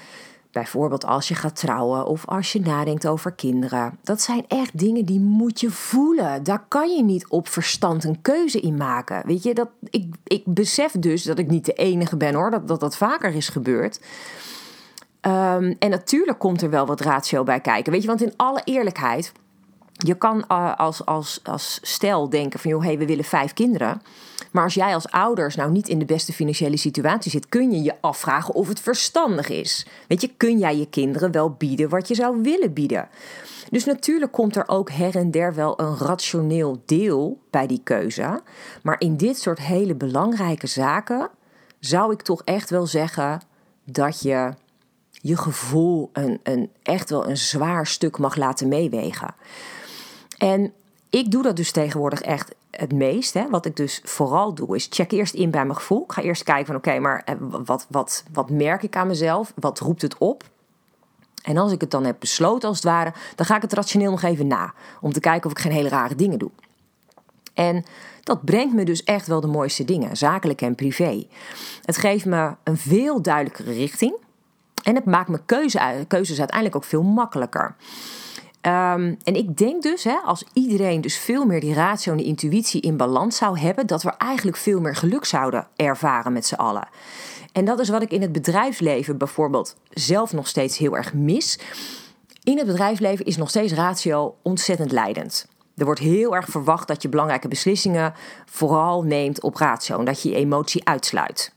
Bijvoorbeeld 0.54 1.06
als 1.06 1.28
je 1.28 1.36
gaat 1.36 1.56
trouwen 1.56 2.06
of 2.06 2.28
als 2.28 2.52
je 2.52 2.60
nadenkt 2.60 3.08
over 3.08 3.32
kinderen. 3.32 3.98
Dat 4.04 4.22
zijn 4.22 4.46
echt 4.48 4.80
dingen 4.80 5.06
die 5.06 5.20
moet 5.20 5.60
je 5.60 5.70
voelen. 5.70 6.44
Daar 6.44 6.66
kan 6.68 6.96
je 6.96 7.04
niet 7.04 7.28
op 7.28 7.48
verstand 7.48 8.04
een 8.04 8.22
keuze 8.22 8.60
in 8.60 8.78
maken. 8.78 9.22
Weet 9.26 9.44
je, 9.44 9.54
dat, 9.54 9.70
ik, 9.90 10.16
ik 10.24 10.44
besef 10.46 10.92
dus 10.92 11.24
dat 11.24 11.40
ik 11.40 11.48
niet 11.48 11.66
de 11.66 11.74
enige 11.74 12.18
ben 12.18 12.34
hoor, 12.34 12.52
dat 12.52 12.68
dat, 12.68 12.80
dat 12.80 12.98
vaker 12.98 13.36
is 13.36 13.50
gebeurd. 13.50 14.00
Um, 15.28 15.76
en 15.80 15.90
natuurlijk 15.90 16.40
komt 16.40 16.62
er 16.62 16.70
wel 16.70 16.86
wat 16.86 17.00
ratio 17.00 17.44
bij 17.44 17.60
kijken. 17.60 17.92
Weet 17.92 18.02
je, 18.02 18.08
want 18.08 18.22
in 18.22 18.34
alle 18.36 18.62
eerlijkheid, 18.64 19.32
je 19.92 20.16
kan 20.16 20.46
uh, 20.52 20.76
als, 20.76 21.06
als, 21.06 21.40
als 21.44 21.80
stel 21.82 22.30
denken 22.30 22.60
van 22.60 22.72
joh, 22.72 22.84
hey, 22.84 22.98
we 22.98 23.06
willen 23.06 23.24
vijf 23.24 23.54
kinderen. 23.54 24.02
Maar 24.52 24.64
als 24.64 24.74
jij 24.74 24.94
als 24.94 25.12
ouders 25.12 25.56
nou 25.56 25.72
niet 25.72 25.88
in 25.88 26.00
de 26.00 26.06
beste 26.06 26.34
financiële 26.34 26.78
situatie 26.78 27.32
zit, 27.32 27.50
kun 27.50 27.72
je 27.72 27.82
je 27.82 27.94
afvragen 28.02 28.54
of 28.54 28.68
het 28.68 28.80
verstandig 28.80 29.50
is. 29.50 29.88
Weet 30.08 30.22
je, 30.22 30.32
kun 30.38 30.58
jij 30.58 30.78
je 30.78 30.90
kinderen 30.90 31.32
wel 31.32 31.52
bieden 31.52 31.90
wat 31.90 32.08
je 32.08 32.16
zou 32.16 32.42
willen 32.42 32.74
bieden? 32.74 33.08
Dus 33.70 33.86
natuurlijk 33.86 34.32
komt 34.32 34.56
er 34.56 34.68
ook 34.68 34.92
her 34.92 35.16
en 35.16 35.32
der 35.32 35.56
wel 35.56 35.80
een 35.80 35.98
rationeel 35.98 36.82
deel 36.86 37.40
bij 37.50 37.68
die 37.68 37.82
keuze. 37.84 38.42
Maar 38.82 38.96
in 39.00 39.18
dit 39.18 39.38
soort 39.38 39.60
hele 39.60 39.96
belangrijke 39.96 40.68
zaken 40.68 41.30
zou 41.80 42.12
ik 42.12 42.22
toch 42.22 42.42
echt 42.44 42.70
wel 42.70 42.86
zeggen 42.86 43.42
dat 43.86 44.22
je 44.22 44.54
je 45.24 45.38
gevoel 45.38 46.10
een, 46.14 46.40
een, 46.44 46.70
echt 46.82 47.10
wel 47.10 47.28
een 47.28 47.38
zwaar 47.38 47.88
stuk 47.88 48.18
mag 48.18 48.36
laten 48.36 48.68
meewegen. 48.68 49.36
En 50.38 50.74
ik 51.10 51.32
doe 51.32 51.44
dat 51.44 51.56
dus 51.56 51.72
tegenwoordig 51.72 52.22
echt 52.22 52.56
het 52.72 52.94
meest. 52.94 53.34
Hè. 53.34 53.50
Wat 53.50 53.66
ik 53.66 53.76
dus 53.76 54.02
vooral 54.04 54.54
doe, 54.54 54.76
is 54.76 54.88
check 54.90 55.12
eerst 55.12 55.34
in 55.34 55.52
bij 55.52 55.66
mijn 55.66 55.78
gevoel. 55.78 56.04
Ik 56.04 56.12
ga 56.12 56.22
eerst 56.22 56.44
kijken 56.44 56.66
van 56.66 56.76
oké, 56.76 57.00
maar 57.00 57.22
eh, 57.26 57.36
wat, 57.40 57.86
wat, 57.90 58.24
wat 58.34 58.50
merk 58.50 58.84
ik 58.84 58.96
aan 58.96 59.08
mezelf? 59.08 59.54
Wat 59.56 59.80
roept 59.80 60.02
het 60.02 60.18
op? 60.18 60.44
En 61.44 61.58
als 61.58 61.72
ik 61.72 61.82
het 61.82 61.92
dan 61.92 62.06
heb 62.06 62.16
besloten, 62.20 62.68
als 62.68 62.78
het 62.78 62.86
ware, 62.86 63.14
dan 63.36 63.46
ga 63.46 63.56
ik 63.56 63.62
het 63.62 63.74
rationeel 63.74 64.12
nog 64.12 64.22
even 64.22 64.48
na. 64.48 64.74
Om 65.02 65.14
te 65.14 65.20
kijken 65.20 65.46
of 65.46 65.52
ik 65.52 65.64
geen 65.64 65.72
hele 65.72 65.90
rare 65.90 66.16
dingen 66.16 66.40
doe. 66.40 66.52
En 67.54 67.86
dat 68.24 68.46
brengt 68.46 68.74
me 68.74 68.86
dus 68.86 69.04
echt 69.04 69.28
wel 69.28 69.42
de 69.42 69.48
mooiste 69.48 69.86
dingen, 69.86 70.18
zakelijk 70.18 70.62
en 70.62 70.76
privé. 70.76 71.28
Het 71.82 71.98
geeft 71.98 72.26
me 72.26 72.56
een 72.64 72.78
veel 72.78 73.22
duidelijkere 73.22 73.74
richting. 73.74 74.22
En 74.84 74.96
het 74.96 75.06
maakt 75.06 75.30
mijn 75.30 75.46
keuze, 75.46 76.06
keuzes 76.08 76.40
uiteindelijk 76.40 76.78
ook 76.78 76.84
veel 76.84 77.04
makkelijker. 77.04 77.76
Ehm, 78.62 79.16
en 79.24 79.36
ik 79.36 79.58
denk 79.58 79.82
dus, 79.82 80.04
hè, 80.04 80.16
als 80.26 80.44
iedereen 80.54 81.02
dus 81.02 81.18
veel 81.18 81.46
meer 81.46 81.60
die 81.60 81.74
ratio 81.74 82.12
en 82.12 82.18
die 82.18 82.28
intuïtie 82.28 82.82
in 82.82 82.98
balans 82.98 83.38
zou 83.38 83.60
hebben, 83.60 83.88
dat 83.88 84.04
we 84.04 84.10
eigenlijk 84.10 84.58
veel 84.58 84.80
meer 84.80 84.96
geluk 84.96 85.26
zouden 85.26 85.68
ervaren 85.76 86.34
met 86.34 86.46
z'n 86.46 86.56
allen. 86.56 86.88
En 87.52 87.66
dat 87.66 87.80
is 87.80 87.90
wat 87.90 88.02
ik 88.02 88.12
in 88.12 88.22
het 88.22 88.32
bedrijfsleven 88.32 89.18
bijvoorbeeld 89.18 89.76
zelf 89.90 90.34
nog 90.34 90.48
steeds 90.48 90.78
heel 90.78 90.98
erg 90.98 91.14
mis. 91.14 91.60
In 92.44 92.58
het 92.58 92.68
bedrijfsleven 92.68 93.26
is 93.26 93.38
nog 93.38 93.50
steeds 93.50 93.74
ratio 93.74 94.36
ontzettend 94.42 94.92
leidend. 94.92 95.48
Er 95.78 95.86
wordt 95.86 96.00
heel 96.00 96.36
erg 96.36 96.48
verwacht 96.48 96.88
dat 96.88 97.02
je 97.02 97.10
belangrijke 97.10 97.48
beslissingen 97.48 98.14
vooral 98.46 99.04
neemt 99.04 99.42
op 99.42 99.56
ratio 99.56 100.00
en 100.00 100.06
dat 100.06 100.22
je 100.22 100.30
je 100.30 100.36
emotie 100.36 100.88
uitsluit. 100.88 101.54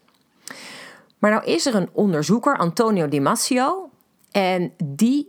Maar 1.19 1.31
nou 1.31 1.45
is 1.45 1.67
er 1.67 1.75
een 1.75 1.89
onderzoeker, 1.93 2.57
Antonio 2.57 3.09
Damasio, 3.09 3.91
en 4.31 4.73
die 4.85 5.29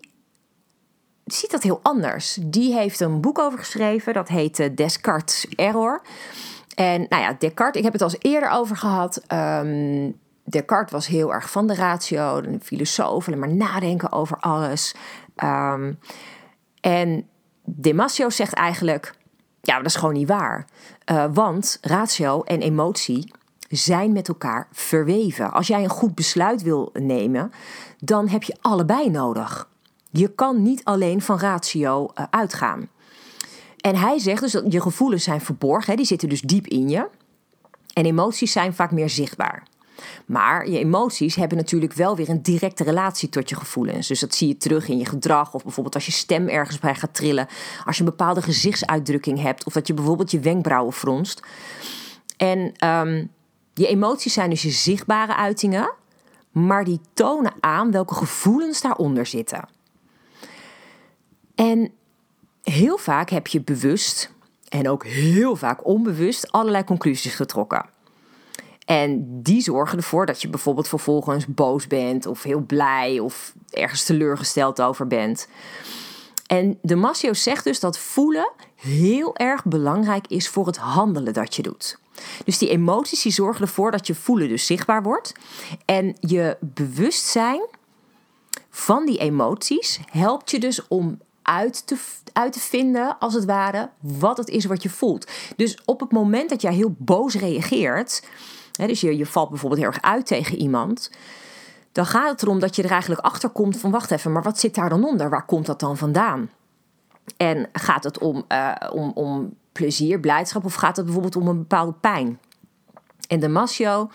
ziet 1.26 1.52
dat 1.52 1.63
heel 1.63 1.80
anders. 1.84 2.38
Die 2.41 2.73
heeft 2.73 3.00
een 3.00 3.21
boek 3.21 3.39
over 3.39 3.60
geschreven, 3.60 4.13
dat 4.13 4.28
heet 4.28 4.78
Descartes 4.78 5.47
Error. 5.56 6.02
En 6.76 7.06
nou 7.10 7.23
ja, 7.23 7.36
Descartes, 7.39 7.78
ik 7.78 7.84
heb 7.84 7.93
het 7.93 8.02
al 8.02 8.12
eerder 8.19 8.50
over 8.50 8.78
gehad. 8.78 9.21
Um, 9.34 10.19
Descartes 10.43 10.91
was 10.91 11.08
heel 11.08 11.34
erg 11.34 11.52
van 11.52 11.67
de 11.67 11.76
ratio, 11.76 12.38
een 12.38 12.62
filosoof, 12.63 13.36
maar 13.36 13.54
nadenken 13.54 14.12
over 14.12 14.38
alles. 14.38 14.95
Um, 15.43 16.00
en 16.82 17.28
Demasio 17.63 18.30
zegt 18.30 18.54
eigenlijk, 18.54 19.15
ja, 19.62 19.78
dat 19.78 19.86
is 19.86 19.95
gewoon 19.95 20.13
niet 20.13 20.28
waar. 20.28 20.65
Uh, 21.12 21.26
want 21.34 21.78
ratio 21.82 22.43
en 22.43 22.62
emotie 22.62 23.32
zijn 23.69 24.12
met 24.12 24.27
elkaar 24.27 24.67
verweven. 24.71 25.51
Als 25.51 25.67
jij 25.67 25.84
een 25.84 25.89
goed 25.89 26.15
besluit 26.15 26.62
wil 26.62 26.89
nemen, 26.93 27.51
dan 27.99 28.27
heb 28.27 28.43
je 28.43 28.56
allebei 28.62 29.10
nodig. 29.10 29.69
Je 30.12 30.27
kan 30.27 30.62
niet 30.62 30.84
alleen 30.84 31.21
van 31.21 31.39
ratio 31.39 32.12
uh, 32.15 32.25
uitgaan. 32.30 32.89
En 33.77 33.95
hij 33.95 34.19
zegt 34.19 34.41
dus 34.41 34.51
dat 34.51 34.71
je 34.71 34.82
gevoelens 34.82 35.23
zijn 35.23 35.41
verborgen, 35.41 35.95
die 35.95 36.06
zitten 36.06 36.30
dus 36.30 36.41
diep 36.41 36.67
in 36.67 36.89
je. 36.89 37.08
En 37.93 38.06
emoties 38.06 38.51
zijn 38.51 38.73
vaak 38.73 38.91
meer 38.91 39.10
zichtbaar. 39.10 39.63
Maar 40.25 40.69
je 40.69 40.80
emoties 40.80 41.36
hebben 41.36 41.58
natuurlijk 41.58 41.93
wel 41.93 42.15
weer 42.15 42.30
een 42.30 42.41
directe 42.41 42.84
relatie 42.84 43.30
tot 43.30 43.49
je 43.49 43.56
gevoelens. 43.56 44.08
Dus 44.08 44.19
dat 44.19 44.36
zie 44.36 44.47
je 44.47 44.58
terug 44.58 44.88
in 44.88 44.97
je 44.97 45.06
gedrag. 45.06 45.53
Of 45.53 45.63
bijvoorbeeld 45.63 45.95
als 45.95 46.06
je 46.06 46.12
stem 46.12 46.47
ergens 46.47 46.80
bij 46.80 46.95
gaat 46.95 47.13
trillen. 47.13 47.47
Als 47.86 47.97
je 47.97 48.03
een 48.03 48.10
bepaalde 48.10 48.41
gezichtsuitdrukking 48.41 49.41
hebt. 49.41 49.65
Of 49.65 49.73
dat 49.73 49.88
je 49.88 49.93
bijvoorbeeld 49.93 50.32
je 50.32 50.39
wenkbrauwen 50.39 50.93
fronst. 50.93 51.41
En 52.38 52.71
ehm, 52.77 53.25
je 53.78 53.88
emoties 53.88 54.34
zijn 54.34 54.50
dus 54.50 54.62
je 54.62 54.70
zichtbare 54.70 55.36
uitingen. 55.36 55.94
Maar 56.52 56.84
die 56.84 57.00
tonen 57.13 57.54
aan 57.60 57.92
welke 57.92 58.13
gevoelens 58.13 58.82
daaronder 58.82 59.26
zitten. 59.26 59.70
En 61.56 61.92
heel 62.63 62.98
vaak 62.98 63.30
heb 63.30 63.48
je 63.48 63.62
bewust 63.62 64.34
en 64.70 64.90
ook 64.90 65.06
heel 65.06 65.56
vaak 65.56 65.86
onbewust 65.86 66.52
allerlei 66.52 66.84
conclusies 66.84 67.36
getrokken. 67.36 67.86
En 68.86 69.42
die 69.42 69.62
zorgen 69.62 69.98
ervoor 69.98 70.26
dat 70.26 70.42
je 70.42 70.50
bijvoorbeeld 70.50 70.88
vervolgens 70.88 71.46
boos 71.48 71.88
bent 71.88 72.26
of 72.26 72.44
heel 72.44 72.60
blij 72.60 73.20
of 73.20 73.54
ergens 73.70 74.04
teleurgesteld 74.04 74.82
over 74.82 75.08
bent. 75.08 75.48
En 76.46 76.78
de 76.82 76.96
Massio 76.96 77.34
zegt 77.34 77.63
dus 77.63 77.80
dat 77.80 77.98
voelen 77.98 78.52
heel 78.76 79.36
erg 79.36 79.66
belangrijk 79.66 80.28
is 80.28 80.50
voor 80.50 80.66
het 80.66 80.78
handelen 80.78 81.34
dat 81.34 81.56
je 81.56 81.62
doet. 81.62 82.00
Dus 82.45 82.58
die 82.58 82.69
emoties 82.69 83.21
die 83.21 83.32
zorgen 83.32 83.62
ervoor 83.62 83.91
dat 83.91 84.08
je 84.08 84.15
voelen 84.15 84.47
dus 84.47 84.65
zichtbaar 84.65 85.03
wordt. 85.03 85.34
En 85.86 86.17
je 86.19 86.58
bewustzijn 86.60 87.62
van 88.69 89.06
die 89.06 89.17
emoties 89.17 89.99
helpt 90.12 90.51
je 90.51 90.60
dus 90.60 90.88
om 90.88 91.19
uit 91.41 91.88
te, 91.88 91.97
uit 92.34 92.53
te 92.53 92.60
vinden, 92.60 93.17
als 93.19 93.34
het 93.34 93.45
ware, 93.45 93.89
wat 93.99 94.38
het 94.38 94.49
is 94.49 94.65
wat 94.65 94.84
je 94.84 94.89
voelt. 94.89 95.32
Dus 95.56 95.77
op 95.86 95.99
het 95.99 96.12
moment 96.12 96.49
dat 96.49 96.62
jij 96.62 96.73
heel 96.73 96.95
boos 96.97 97.36
reageert, 97.36 98.23
dus 98.71 99.01
je, 99.01 99.17
je 99.17 99.25
valt 99.25 99.49
bijvoorbeeld 99.49 99.82
heel 99.82 99.89
erg 99.89 100.01
uit 100.01 100.25
tegen 100.25 100.58
iemand. 100.58 101.12
Dan 101.91 102.06
gaat 102.06 102.30
het 102.30 102.41
erom 102.41 102.60
dat 102.60 102.75
je 102.75 102.84
er 102.84 102.91
eigenlijk 102.91 103.21
achter 103.21 103.49
komt 103.49 103.77
van 103.77 103.91
wacht 103.91 104.12
even, 104.12 104.32
maar 104.32 104.43
wat 104.43 104.60
zit 104.60 104.75
daar 104.75 104.89
dan 104.89 105.03
onder? 105.03 105.30
Waar 105.30 105.45
komt 105.45 105.65
dat 105.65 105.80
dan 105.80 105.97
vandaan? 105.97 106.49
En 107.38 107.69
gaat 107.71 108.03
het 108.03 108.17
om, 108.17 108.45
uh, 108.51 108.75
om, 108.91 109.12
om 109.15 109.53
plezier, 109.78 110.20
blijdschap 110.20 110.66
of 110.66 110.74
gaat 110.74 110.96
het 110.96 111.06
bijvoorbeeld 111.06 111.36
om 111.36 111.48
een 111.48 111.58
bepaalde 111.58 111.94
pijn? 111.94 112.40
En 113.28 113.40
de 113.40 113.48
Masio, 113.48 114.10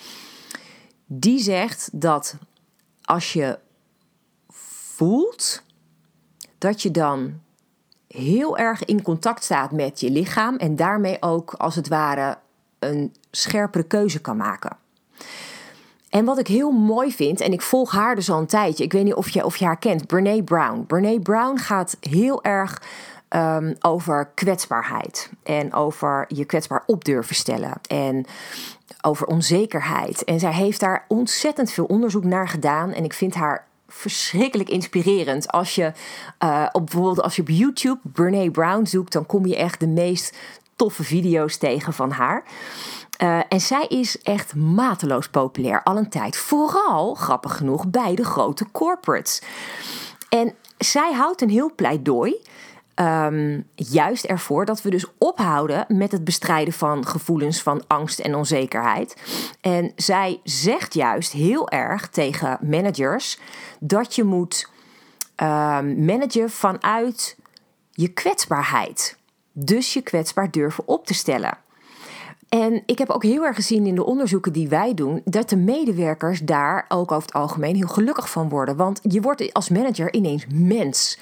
die 1.06 1.38
zegt 1.38 1.88
dat 1.92 2.36
als 3.02 3.32
je 3.32 3.58
voelt, 4.96 5.62
dat 6.58 6.82
je 6.82 6.90
dan 6.90 7.40
heel 8.08 8.58
erg 8.58 8.84
in 8.84 9.02
contact 9.02 9.44
staat 9.44 9.72
met 9.72 10.00
je 10.00 10.10
lichaam 10.10 10.56
en 10.56 10.76
daarmee 10.76 11.22
ook 11.22 11.52
als 11.52 11.74
het 11.74 11.88
ware 11.88 12.38
een 12.78 13.14
scherpere 13.30 13.84
keuze 13.84 14.20
kan 14.20 14.36
maken. 14.36 14.76
En 16.08 16.24
wat 16.24 16.38
ik 16.38 16.46
heel 16.46 16.70
mooi 16.70 17.12
vind, 17.12 17.40
en 17.40 17.52
ik 17.52 17.62
volg 17.62 17.90
haar 17.90 18.14
dus 18.14 18.30
al 18.30 18.38
een 18.38 18.46
tijdje, 18.46 18.84
ik 18.84 18.92
weet 18.92 19.04
niet 19.04 19.14
of 19.14 19.28
je, 19.28 19.44
of 19.44 19.56
je 19.56 19.64
haar 19.64 19.78
kent, 19.78 20.06
Brene 20.06 20.44
Brown. 20.44 20.84
Brene 20.86 21.20
Brown 21.20 21.58
gaat 21.58 21.96
heel 22.00 22.42
erg 22.44 22.82
um, 23.34 23.76
over 23.80 24.30
kwetsbaarheid 24.34 25.30
en 25.42 25.74
over 25.74 26.24
je 26.28 26.44
kwetsbaar 26.44 26.82
op 26.86 27.04
durven 27.04 27.34
stellen 27.34 27.80
en 27.88 28.26
over 29.00 29.26
onzekerheid. 29.26 30.24
En 30.24 30.40
zij 30.40 30.52
heeft 30.52 30.80
daar 30.80 31.04
ontzettend 31.08 31.72
veel 31.72 31.84
onderzoek 31.84 32.24
naar 32.24 32.48
gedaan 32.48 32.92
en 32.92 33.04
ik 33.04 33.12
vind 33.12 33.34
haar 33.34 33.66
verschrikkelijk 33.88 34.68
inspirerend. 34.68 35.48
Als 35.48 35.74
je 35.74 35.92
uh, 36.44 36.66
op 36.72 36.86
bijvoorbeeld 36.86 37.22
als 37.22 37.36
je 37.36 37.42
op 37.42 37.48
YouTube 37.48 38.00
Brene 38.02 38.50
Brown 38.50 38.84
zoekt, 38.84 39.12
dan 39.12 39.26
kom 39.26 39.46
je 39.46 39.56
echt 39.56 39.80
de 39.80 39.86
meest 39.86 40.36
toffe 40.76 41.04
video's 41.04 41.56
tegen 41.56 41.92
van 41.92 42.10
haar. 42.10 42.42
Uh, 43.22 43.40
en 43.48 43.60
zij 43.60 43.86
is 43.86 44.22
echt 44.22 44.54
mateloos 44.54 45.28
populair 45.28 45.82
al 45.82 45.96
een 45.96 46.08
tijd. 46.08 46.36
Vooral, 46.36 47.14
grappig 47.14 47.56
genoeg, 47.56 47.86
bij 47.86 48.14
de 48.14 48.24
grote 48.24 48.70
corporates. 48.70 49.42
En 50.28 50.54
zij 50.78 51.12
houdt 51.12 51.42
een 51.42 51.50
heel 51.50 51.74
pleidooi. 51.74 52.42
Um, 52.96 53.66
juist 53.74 54.24
ervoor 54.24 54.64
dat 54.64 54.82
we 54.82 54.90
dus 54.90 55.06
ophouden 55.18 55.84
met 55.88 56.12
het 56.12 56.24
bestrijden 56.24 56.74
van 56.74 57.06
gevoelens 57.06 57.62
van 57.62 57.84
angst 57.86 58.18
en 58.18 58.34
onzekerheid. 58.34 59.16
En 59.60 59.92
zij 59.96 60.40
zegt 60.44 60.94
juist 60.94 61.32
heel 61.32 61.68
erg 61.68 62.08
tegen 62.08 62.58
managers 62.60 63.38
dat 63.80 64.14
je 64.14 64.24
moet 64.24 64.68
um, 65.36 66.04
managen 66.04 66.50
vanuit 66.50 67.36
je 67.90 68.08
kwetsbaarheid. 68.08 69.16
Dus 69.52 69.92
je 69.92 70.02
kwetsbaar 70.02 70.50
durven 70.50 70.88
op 70.88 71.06
te 71.06 71.14
stellen. 71.14 71.58
En 72.48 72.82
ik 72.86 72.98
heb 72.98 73.10
ook 73.10 73.22
heel 73.22 73.44
erg 73.44 73.56
gezien 73.56 73.86
in 73.86 73.94
de 73.94 74.04
onderzoeken 74.04 74.52
die 74.52 74.68
wij 74.68 74.94
doen, 74.94 75.22
dat 75.24 75.48
de 75.48 75.56
medewerkers 75.56 76.40
daar 76.40 76.84
ook 76.88 77.12
over 77.12 77.26
het 77.26 77.32
algemeen 77.32 77.76
heel 77.76 77.86
gelukkig 77.86 78.30
van 78.30 78.48
worden. 78.48 78.76
Want 78.76 79.00
je 79.02 79.20
wordt 79.20 79.52
als 79.52 79.68
manager 79.68 80.12
ineens 80.12 80.46
mens. 80.52 81.18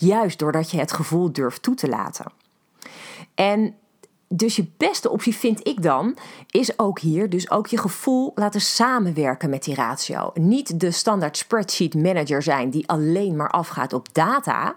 Juist 0.00 0.38
doordat 0.38 0.70
je 0.70 0.78
het 0.78 0.92
gevoel 0.92 1.32
durft 1.32 1.62
toe 1.62 1.74
te 1.74 1.88
laten. 1.88 2.32
En 3.34 3.74
dus 4.28 4.56
je 4.56 4.66
beste 4.76 5.10
optie 5.10 5.34
vind 5.34 5.66
ik 5.66 5.82
dan, 5.82 6.16
is 6.50 6.78
ook 6.78 6.98
hier 6.98 7.30
dus 7.30 7.50
ook 7.50 7.66
je 7.66 7.78
gevoel 7.78 8.32
laten 8.34 8.60
samenwerken 8.60 9.50
met 9.50 9.64
die 9.64 9.74
ratio. 9.74 10.30
Niet 10.34 10.80
de 10.80 10.90
standaard 10.90 11.36
spreadsheet 11.36 11.94
manager 11.94 12.42
zijn 12.42 12.70
die 12.70 12.88
alleen 12.88 13.36
maar 13.36 13.50
afgaat 13.50 13.92
op 13.92 14.14
data, 14.14 14.74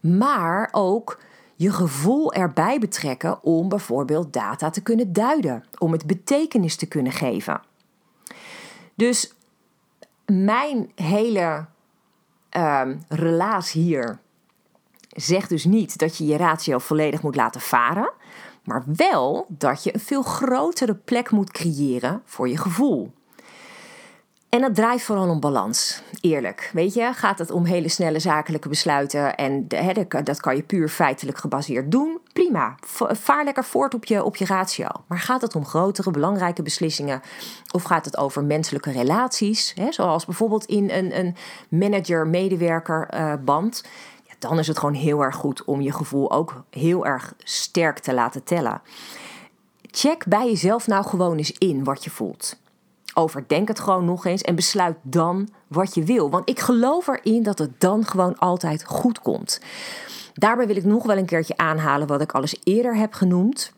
maar 0.00 0.68
ook 0.72 1.20
je 1.54 1.72
gevoel 1.72 2.32
erbij 2.32 2.78
betrekken 2.78 3.42
om 3.42 3.68
bijvoorbeeld 3.68 4.32
data 4.32 4.70
te 4.70 4.82
kunnen 4.82 5.12
duiden, 5.12 5.64
om 5.78 5.92
het 5.92 6.06
betekenis 6.06 6.76
te 6.76 6.86
kunnen 6.86 7.12
geven. 7.12 7.60
Dus 8.94 9.34
mijn 10.26 10.92
hele 10.94 11.66
uh, 12.56 12.82
relaas 13.08 13.72
hier 13.72 14.18
zegt 15.16 15.48
dus 15.48 15.64
niet 15.64 15.98
dat 15.98 16.16
je 16.16 16.26
je 16.26 16.36
ratio 16.36 16.78
volledig 16.78 17.22
moet 17.22 17.36
laten 17.36 17.60
varen, 17.60 18.12
maar 18.64 18.82
wel 18.86 19.46
dat 19.48 19.84
je 19.84 19.94
een 19.94 20.00
veel 20.00 20.22
grotere 20.22 20.94
plek 20.94 21.30
moet 21.30 21.50
creëren 21.50 22.22
voor 22.24 22.48
je 22.48 22.56
gevoel. 22.56 23.12
En 24.48 24.60
dat 24.60 24.74
draait 24.74 25.02
vooral 25.02 25.28
om 25.28 25.40
balans. 25.40 26.02
Eerlijk. 26.20 26.70
Weet 26.72 26.94
je, 26.94 27.10
gaat 27.12 27.38
het 27.38 27.50
om 27.50 27.64
hele 27.64 27.88
snelle 27.88 28.18
zakelijke 28.18 28.68
besluiten. 28.68 29.36
En 29.36 29.68
dat 30.24 30.40
kan 30.40 30.56
je 30.56 30.62
puur 30.62 30.88
feitelijk 30.88 31.38
gebaseerd 31.38 31.90
doen. 31.90 32.18
prima. 32.32 32.74
Vaar 33.10 33.44
lekker 33.44 33.64
voort 33.64 33.94
op 33.94 34.04
je, 34.04 34.24
op 34.24 34.36
je 34.36 34.44
ratio. 34.44 34.86
Maar 35.06 35.18
gaat 35.18 35.42
het 35.42 35.54
om 35.54 35.64
grotere, 35.64 36.10
belangrijke 36.10 36.62
beslissingen? 36.62 37.20
Of 37.72 37.82
gaat 37.82 38.04
het 38.04 38.16
over 38.16 38.44
menselijke 38.44 38.90
relaties? 38.90 39.74
Zoals 39.90 40.24
bijvoorbeeld 40.24 40.64
in 40.64 40.90
een, 40.90 41.18
een 41.18 41.36
manager-medewerker 41.68 43.08
uh, 43.14 43.32
band. 43.44 43.84
Ja, 43.84 43.90
dan 44.38 44.58
is 44.58 44.66
het 44.66 44.78
gewoon 44.78 44.94
heel 44.94 45.20
erg 45.20 45.36
goed 45.36 45.64
om 45.64 45.80
je 45.80 45.92
gevoel 45.92 46.30
ook 46.30 46.64
heel 46.70 47.06
erg 47.06 47.34
sterk 47.38 47.98
te 47.98 48.14
laten 48.14 48.44
tellen. 48.44 48.80
Check 49.90 50.26
bij 50.26 50.46
jezelf 50.46 50.86
nou 50.86 51.04
gewoon 51.04 51.36
eens 51.36 51.52
in 51.52 51.84
wat 51.84 52.04
je 52.04 52.10
voelt. 52.10 52.56
Overdenk 53.14 53.68
het 53.68 53.80
gewoon 53.80 54.04
nog 54.04 54.24
eens 54.24 54.42
en 54.42 54.54
besluit 54.54 54.96
dan 55.02 55.48
wat 55.66 55.94
je 55.94 56.04
wil. 56.04 56.30
Want 56.30 56.48
ik 56.48 56.60
geloof 56.60 57.06
erin 57.06 57.42
dat 57.42 57.58
het 57.58 57.80
dan 57.80 58.04
gewoon 58.04 58.38
altijd 58.38 58.84
goed 58.84 59.20
komt. 59.20 59.60
Daarbij 60.34 60.66
wil 60.66 60.76
ik 60.76 60.84
nog 60.84 61.04
wel 61.04 61.16
een 61.16 61.26
keertje 61.26 61.56
aanhalen 61.56 62.06
wat 62.06 62.20
ik 62.20 62.32
al 62.32 62.44
eerder 62.62 62.96
heb 62.96 63.12
genoemd. 63.12 63.72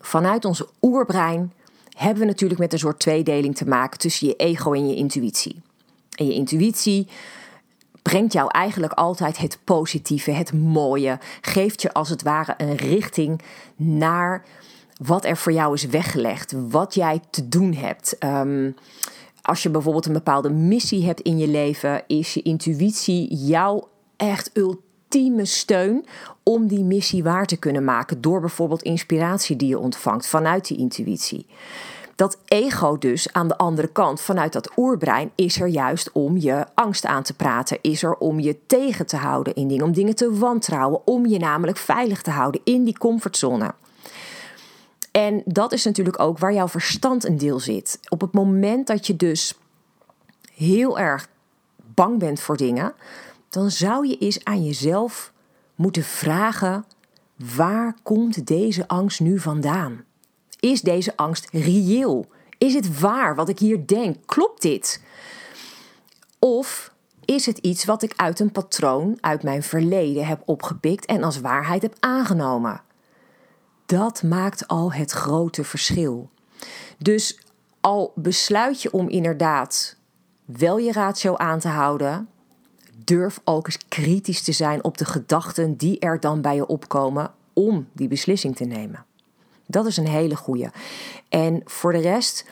Vanuit 0.00 0.44
onze 0.44 0.68
oerbrein 0.82 1.52
hebben 1.96 2.18
we 2.18 2.28
natuurlijk 2.28 2.60
met 2.60 2.72
een 2.72 2.78
soort 2.78 2.98
tweedeling 2.98 3.56
te 3.56 3.68
maken 3.68 3.98
tussen 3.98 4.26
je 4.26 4.36
ego 4.36 4.72
en 4.72 4.88
je 4.88 4.94
intuïtie. 4.94 5.62
En 6.14 6.26
je 6.26 6.32
intuïtie 6.32 7.08
brengt 8.06 8.32
jou 8.32 8.48
eigenlijk 8.50 8.92
altijd 8.92 9.38
het 9.38 9.58
positieve, 9.64 10.30
het 10.30 10.52
mooie, 10.52 11.18
geeft 11.40 11.82
je 11.82 11.92
als 11.92 12.08
het 12.08 12.22
ware 12.22 12.54
een 12.56 12.76
richting 12.76 13.40
naar 13.76 14.44
wat 15.02 15.24
er 15.24 15.36
voor 15.36 15.52
jou 15.52 15.74
is 15.74 15.86
weggelegd, 15.86 16.54
wat 16.68 16.94
jij 16.94 17.20
te 17.30 17.48
doen 17.48 17.74
hebt. 17.74 18.16
Um, 18.24 18.74
als 19.42 19.62
je 19.62 19.70
bijvoorbeeld 19.70 20.06
een 20.06 20.12
bepaalde 20.12 20.50
missie 20.50 21.06
hebt 21.06 21.20
in 21.20 21.38
je 21.38 21.48
leven, 21.48 22.02
is 22.06 22.34
je 22.34 22.42
intuïtie 22.42 23.34
jouw 23.34 23.88
echt 24.16 24.50
ultieme 24.54 25.44
steun 25.44 26.04
om 26.42 26.66
die 26.66 26.84
missie 26.84 27.22
waar 27.22 27.46
te 27.46 27.56
kunnen 27.56 27.84
maken. 27.84 28.20
Door 28.20 28.40
bijvoorbeeld 28.40 28.82
inspiratie 28.82 29.56
die 29.56 29.68
je 29.68 29.78
ontvangt 29.78 30.26
vanuit 30.26 30.68
die 30.68 30.78
intuïtie. 30.78 31.46
Dat 32.16 32.38
ego 32.44 32.98
dus 32.98 33.32
aan 33.32 33.48
de 33.48 33.58
andere 33.58 33.88
kant, 33.88 34.20
vanuit 34.20 34.52
dat 34.52 34.70
oerbrein, 34.76 35.30
is 35.34 35.60
er 35.60 35.66
juist 35.66 36.12
om 36.12 36.36
je 36.36 36.66
angst 36.74 37.04
aan 37.04 37.22
te 37.22 37.34
praten. 37.34 37.78
Is 37.80 38.02
er 38.02 38.14
om 38.16 38.40
je 38.40 38.58
tegen 38.66 39.06
te 39.06 39.16
houden 39.16 39.54
in 39.54 39.68
dingen, 39.68 39.84
om 39.84 39.92
dingen 39.92 40.14
te 40.14 40.38
wantrouwen. 40.38 41.06
Om 41.06 41.26
je 41.26 41.38
namelijk 41.38 41.78
veilig 41.78 42.22
te 42.22 42.30
houden 42.30 42.60
in 42.64 42.84
die 42.84 42.98
comfortzone. 42.98 43.74
En 45.10 45.42
dat 45.44 45.72
is 45.72 45.84
natuurlijk 45.84 46.20
ook 46.20 46.38
waar 46.38 46.52
jouw 46.52 46.68
verstand 46.68 47.24
een 47.24 47.38
deel 47.38 47.60
zit. 47.60 47.98
Op 48.08 48.20
het 48.20 48.32
moment 48.32 48.86
dat 48.86 49.06
je 49.06 49.16
dus 49.16 49.54
heel 50.54 50.98
erg 50.98 51.28
bang 51.94 52.18
bent 52.18 52.40
voor 52.40 52.56
dingen, 52.56 52.92
dan 53.48 53.70
zou 53.70 54.06
je 54.06 54.18
eens 54.18 54.44
aan 54.44 54.64
jezelf 54.64 55.32
moeten 55.74 56.02
vragen: 56.02 56.84
waar 57.54 57.94
komt 58.02 58.46
deze 58.46 58.88
angst 58.88 59.20
nu 59.20 59.38
vandaan? 59.38 60.04
Is 60.60 60.80
deze 60.80 61.16
angst 61.16 61.48
reëel? 61.50 62.26
Is 62.58 62.74
het 62.74 63.00
waar 63.00 63.34
wat 63.34 63.48
ik 63.48 63.58
hier 63.58 63.86
denk? 63.86 64.16
Klopt 64.26 64.62
dit? 64.62 65.02
Of 66.38 66.92
is 67.24 67.46
het 67.46 67.58
iets 67.58 67.84
wat 67.84 68.02
ik 68.02 68.12
uit 68.16 68.40
een 68.40 68.52
patroon 68.52 69.18
uit 69.20 69.42
mijn 69.42 69.62
verleden 69.62 70.26
heb 70.26 70.42
opgepikt 70.44 71.06
en 71.06 71.22
als 71.22 71.40
waarheid 71.40 71.82
heb 71.82 71.96
aangenomen? 72.00 72.84
dat 73.86 74.22
maakt 74.22 74.68
al 74.68 74.92
het 74.92 75.10
grote 75.10 75.64
verschil. 75.64 76.30
Dus 76.98 77.40
al 77.80 78.12
besluit 78.14 78.82
je 78.82 78.92
om 78.92 79.08
inderdaad 79.08 79.96
wel 80.44 80.78
je 80.78 80.92
ratio 80.92 81.36
aan 81.36 81.58
te 81.58 81.68
houden, 81.68 82.28
durf 83.04 83.40
ook 83.44 83.66
eens 83.66 83.88
kritisch 83.88 84.42
te 84.42 84.52
zijn 84.52 84.84
op 84.84 84.98
de 84.98 85.04
gedachten 85.04 85.76
die 85.76 85.98
er 85.98 86.20
dan 86.20 86.40
bij 86.40 86.54
je 86.54 86.66
opkomen 86.66 87.32
om 87.52 87.88
die 87.92 88.08
beslissing 88.08 88.56
te 88.56 88.64
nemen. 88.64 89.05
Dat 89.66 89.86
is 89.86 89.96
een 89.96 90.08
hele 90.08 90.36
goede. 90.36 90.70
En 91.28 91.60
voor 91.64 91.92
de 91.92 92.00
rest, 92.00 92.44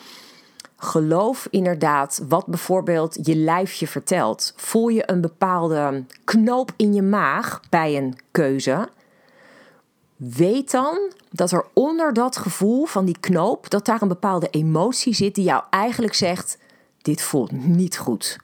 geloof 0.77 1.47
inderdaad 1.51 2.23
wat 2.29 2.47
bijvoorbeeld 2.47 3.19
je 3.23 3.37
lijfje 3.37 3.87
vertelt. 3.87 4.53
Voel 4.57 4.89
je 4.89 5.11
een 5.11 5.21
bepaalde 5.21 6.05
knoop 6.25 6.73
in 6.77 6.95
je 6.95 7.03
maag 7.03 7.61
bij 7.71 7.97
een 7.97 8.19
keuze? 8.31 8.89
Weet 10.17 10.71
dan 10.71 10.99
dat 11.31 11.51
er 11.51 11.67
onder 11.73 12.13
dat 12.13 12.37
gevoel 12.37 12.85
van 12.85 13.05
die 13.05 13.19
knoop, 13.21 13.71
dat 13.71 13.85
daar 13.85 14.03
een 14.03 14.09
bepaalde 14.09 14.51
emotie 14.51 15.15
zit 15.15 15.35
die 15.35 15.45
jou 15.45 15.63
eigenlijk 15.71 16.15
zegt: 16.15 16.59
dit 17.03 17.23
voelt 17.23 17.53
niet 17.53 17.99
goed. 17.99 18.39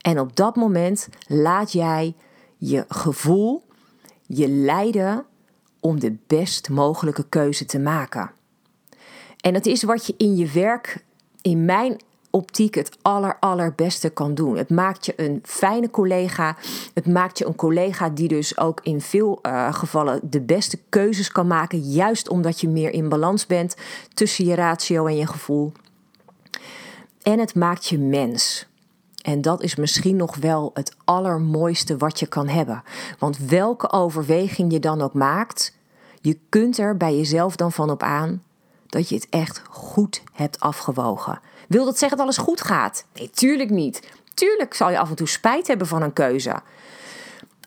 En 0.00 0.20
op 0.20 0.36
dat 0.36 0.56
moment 0.56 1.08
laat 1.26 1.72
jij 1.72 2.14
je 2.56 2.84
gevoel 2.88 3.62
je 4.26 4.48
leiden 4.48 5.24
om 5.80 6.00
de 6.00 6.16
best 6.26 6.68
mogelijke 6.68 7.24
keuze 7.28 7.64
te 7.64 7.78
maken. 7.78 8.30
En 9.40 9.52
dat 9.52 9.66
is 9.66 9.82
wat 9.82 10.06
je 10.06 10.14
in 10.16 10.36
je 10.36 10.50
werk, 10.50 11.04
in 11.42 11.64
mijn 11.64 11.96
optiek 12.30 12.74
het 12.74 12.96
aller, 13.02 13.36
allerbeste 13.40 14.10
kan 14.10 14.34
doen. 14.34 14.56
Het 14.56 14.70
maakt 14.70 15.06
je 15.06 15.12
een 15.16 15.40
fijne 15.44 15.90
collega. 15.90 16.56
Het 16.94 17.06
maakt 17.06 17.38
je 17.38 17.46
een 17.46 17.54
collega 17.54 18.08
die 18.08 18.28
dus 18.28 18.58
ook 18.58 18.80
in 18.82 19.00
veel 19.00 19.38
uh, 19.42 19.74
gevallen 19.74 20.20
de 20.22 20.40
beste 20.40 20.78
keuzes 20.88 21.32
kan 21.32 21.46
maken. 21.46 21.78
Juist 21.78 22.28
omdat 22.28 22.60
je 22.60 22.68
meer 22.68 22.92
in 22.92 23.08
balans 23.08 23.46
bent 23.46 23.76
tussen 24.14 24.44
je 24.44 24.54
ratio 24.54 25.06
en 25.06 25.16
je 25.16 25.26
gevoel. 25.26 25.72
En 27.22 27.38
het 27.38 27.54
maakt 27.54 27.86
je 27.86 27.98
mens. 27.98 28.69
En 29.20 29.42
dat 29.42 29.62
is 29.62 29.74
misschien 29.74 30.16
nog 30.16 30.36
wel 30.36 30.70
het 30.74 30.96
allermooiste 31.04 31.96
wat 31.96 32.18
je 32.18 32.26
kan 32.26 32.48
hebben. 32.48 32.82
Want 33.18 33.38
welke 33.38 33.92
overweging 33.92 34.72
je 34.72 34.78
dan 34.78 35.00
ook 35.00 35.12
maakt, 35.12 35.76
je 36.20 36.38
kunt 36.48 36.78
er 36.78 36.96
bij 36.96 37.16
jezelf 37.16 37.56
dan 37.56 37.72
van 37.72 37.90
op 37.90 38.02
aan 38.02 38.42
dat 38.86 39.08
je 39.08 39.14
het 39.14 39.26
echt 39.30 39.62
goed 39.70 40.22
hebt 40.32 40.60
afgewogen. 40.60 41.40
Wil 41.68 41.84
dat 41.84 41.98
zeggen 41.98 42.18
dat 42.18 42.26
alles 42.26 42.38
goed 42.38 42.60
gaat? 42.60 43.04
Nee, 43.14 43.30
tuurlijk 43.30 43.70
niet. 43.70 44.08
Tuurlijk 44.34 44.74
zal 44.74 44.90
je 44.90 44.98
af 44.98 45.08
en 45.10 45.16
toe 45.16 45.28
spijt 45.28 45.66
hebben 45.66 45.86
van 45.86 46.02
een 46.02 46.12
keuze. 46.12 46.62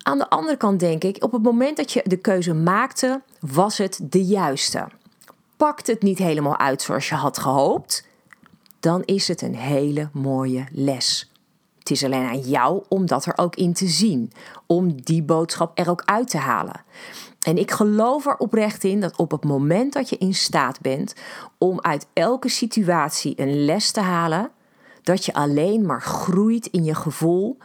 Aan 0.03 0.17
de 0.17 0.29
andere 0.29 0.57
kant 0.57 0.79
denk 0.79 1.03
ik, 1.03 1.23
op 1.23 1.31
het 1.31 1.43
moment 1.43 1.77
dat 1.77 1.91
je 1.91 2.01
de 2.05 2.17
keuze 2.17 2.53
maakte, 2.53 3.21
was 3.39 3.77
het 3.77 3.99
de 4.01 4.23
juiste. 4.23 4.87
Pakt 5.57 5.87
het 5.87 6.01
niet 6.01 6.17
helemaal 6.17 6.57
uit 6.57 6.81
zoals 6.81 7.09
je 7.09 7.15
had 7.15 7.37
gehoopt, 7.37 8.07
dan 8.79 9.03
is 9.03 9.27
het 9.27 9.41
een 9.41 9.55
hele 9.55 10.09
mooie 10.13 10.65
les. 10.71 11.31
Het 11.83 11.91
is 11.91 12.03
alleen 12.03 12.27
aan 12.27 12.39
jou 12.39 12.83
om 12.87 13.05
dat 13.05 13.25
er 13.25 13.37
ook 13.37 13.55
in 13.55 13.73
te 13.73 13.87
zien, 13.87 14.31
om 14.65 15.01
die 15.01 15.23
boodschap 15.23 15.79
er 15.79 15.89
ook 15.89 16.01
uit 16.05 16.29
te 16.29 16.37
halen. 16.37 16.83
En 17.41 17.57
ik 17.57 17.71
geloof 17.71 18.25
er 18.25 18.37
oprecht 18.37 18.83
in 18.83 19.01
dat 19.01 19.15
op 19.15 19.31
het 19.31 19.43
moment 19.43 19.93
dat 19.93 20.09
je 20.09 20.17
in 20.17 20.33
staat 20.33 20.81
bent 20.81 21.15
om 21.57 21.81
uit 21.81 22.07
elke 22.13 22.49
situatie 22.49 23.33
een 23.35 23.65
les 23.65 23.91
te 23.91 23.99
halen, 23.99 24.51
dat 25.01 25.25
je 25.25 25.33
alleen 25.33 25.85
maar 25.85 26.01
groeit 26.01 26.65
in 26.65 26.83
je 26.83 26.95
gevoel 26.95 27.57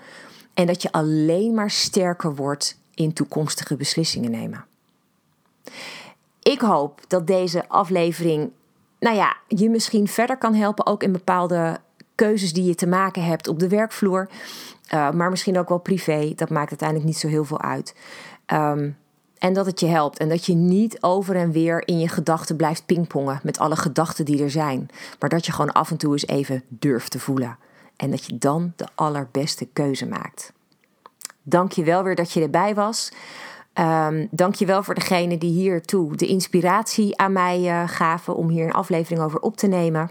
en 0.54 0.66
dat 0.66 0.82
je 0.82 0.92
alleen 0.92 1.54
maar 1.54 1.70
sterker 1.70 2.34
wordt 2.34 2.80
in 2.94 3.12
toekomstige 3.12 3.76
beslissingen 3.76 4.30
nemen. 4.30 4.64
Ik 6.42 6.60
hoop 6.60 7.00
dat 7.08 7.26
deze 7.26 7.68
aflevering, 7.68 8.50
nou 9.00 9.16
ja, 9.16 9.36
je 9.48 9.70
misschien 9.70 10.08
verder 10.08 10.38
kan 10.38 10.54
helpen, 10.54 10.86
ook 10.86 11.02
in 11.02 11.12
bepaalde 11.12 11.80
keuzes 12.18 12.52
die 12.52 12.64
je 12.64 12.74
te 12.74 12.86
maken 12.86 13.24
hebt 13.24 13.48
op 13.48 13.58
de 13.58 13.68
werkvloer, 13.68 14.28
uh, 14.94 15.10
maar 15.10 15.30
misschien 15.30 15.58
ook 15.58 15.68
wel 15.68 15.78
privé. 15.78 16.32
Dat 16.34 16.50
maakt 16.50 16.68
uiteindelijk 16.68 17.08
niet 17.08 17.18
zo 17.18 17.28
heel 17.28 17.44
veel 17.44 17.60
uit. 17.60 17.94
Um, 18.52 18.96
en 19.38 19.52
dat 19.52 19.66
het 19.66 19.80
je 19.80 19.86
helpt. 19.86 20.18
En 20.18 20.28
dat 20.28 20.46
je 20.46 20.54
niet 20.54 21.02
over 21.02 21.36
en 21.36 21.52
weer 21.52 21.86
in 21.88 21.98
je 21.98 22.08
gedachten 22.08 22.56
blijft 22.56 22.86
pingpongen 22.86 23.40
met 23.42 23.58
alle 23.58 23.76
gedachten 23.76 24.24
die 24.24 24.42
er 24.42 24.50
zijn. 24.50 24.88
Maar 25.18 25.28
dat 25.28 25.46
je 25.46 25.52
gewoon 25.52 25.72
af 25.72 25.90
en 25.90 25.96
toe 25.96 26.12
eens 26.12 26.26
even 26.26 26.64
durft 26.68 27.10
te 27.10 27.18
voelen. 27.18 27.58
En 27.96 28.10
dat 28.10 28.24
je 28.24 28.38
dan 28.38 28.72
de 28.76 28.86
allerbeste 28.94 29.68
keuze 29.72 30.06
maakt. 30.06 30.52
Dank 31.42 31.72
je 31.72 31.84
wel 31.84 32.02
weer 32.02 32.14
dat 32.14 32.32
je 32.32 32.42
erbij 32.42 32.74
was. 32.74 33.12
Um, 33.74 34.28
Dank 34.30 34.54
je 34.54 34.66
wel 34.66 34.82
voor 34.82 34.94
degene 34.94 35.38
die 35.38 35.52
hiertoe 35.52 36.16
de 36.16 36.26
inspiratie 36.26 37.18
aan 37.18 37.32
mij 37.32 37.60
uh, 37.60 37.88
gaven 37.88 38.36
om 38.36 38.48
hier 38.48 38.64
een 38.64 38.72
aflevering 38.72 39.22
over 39.22 39.40
op 39.40 39.56
te 39.56 39.66
nemen. 39.66 40.10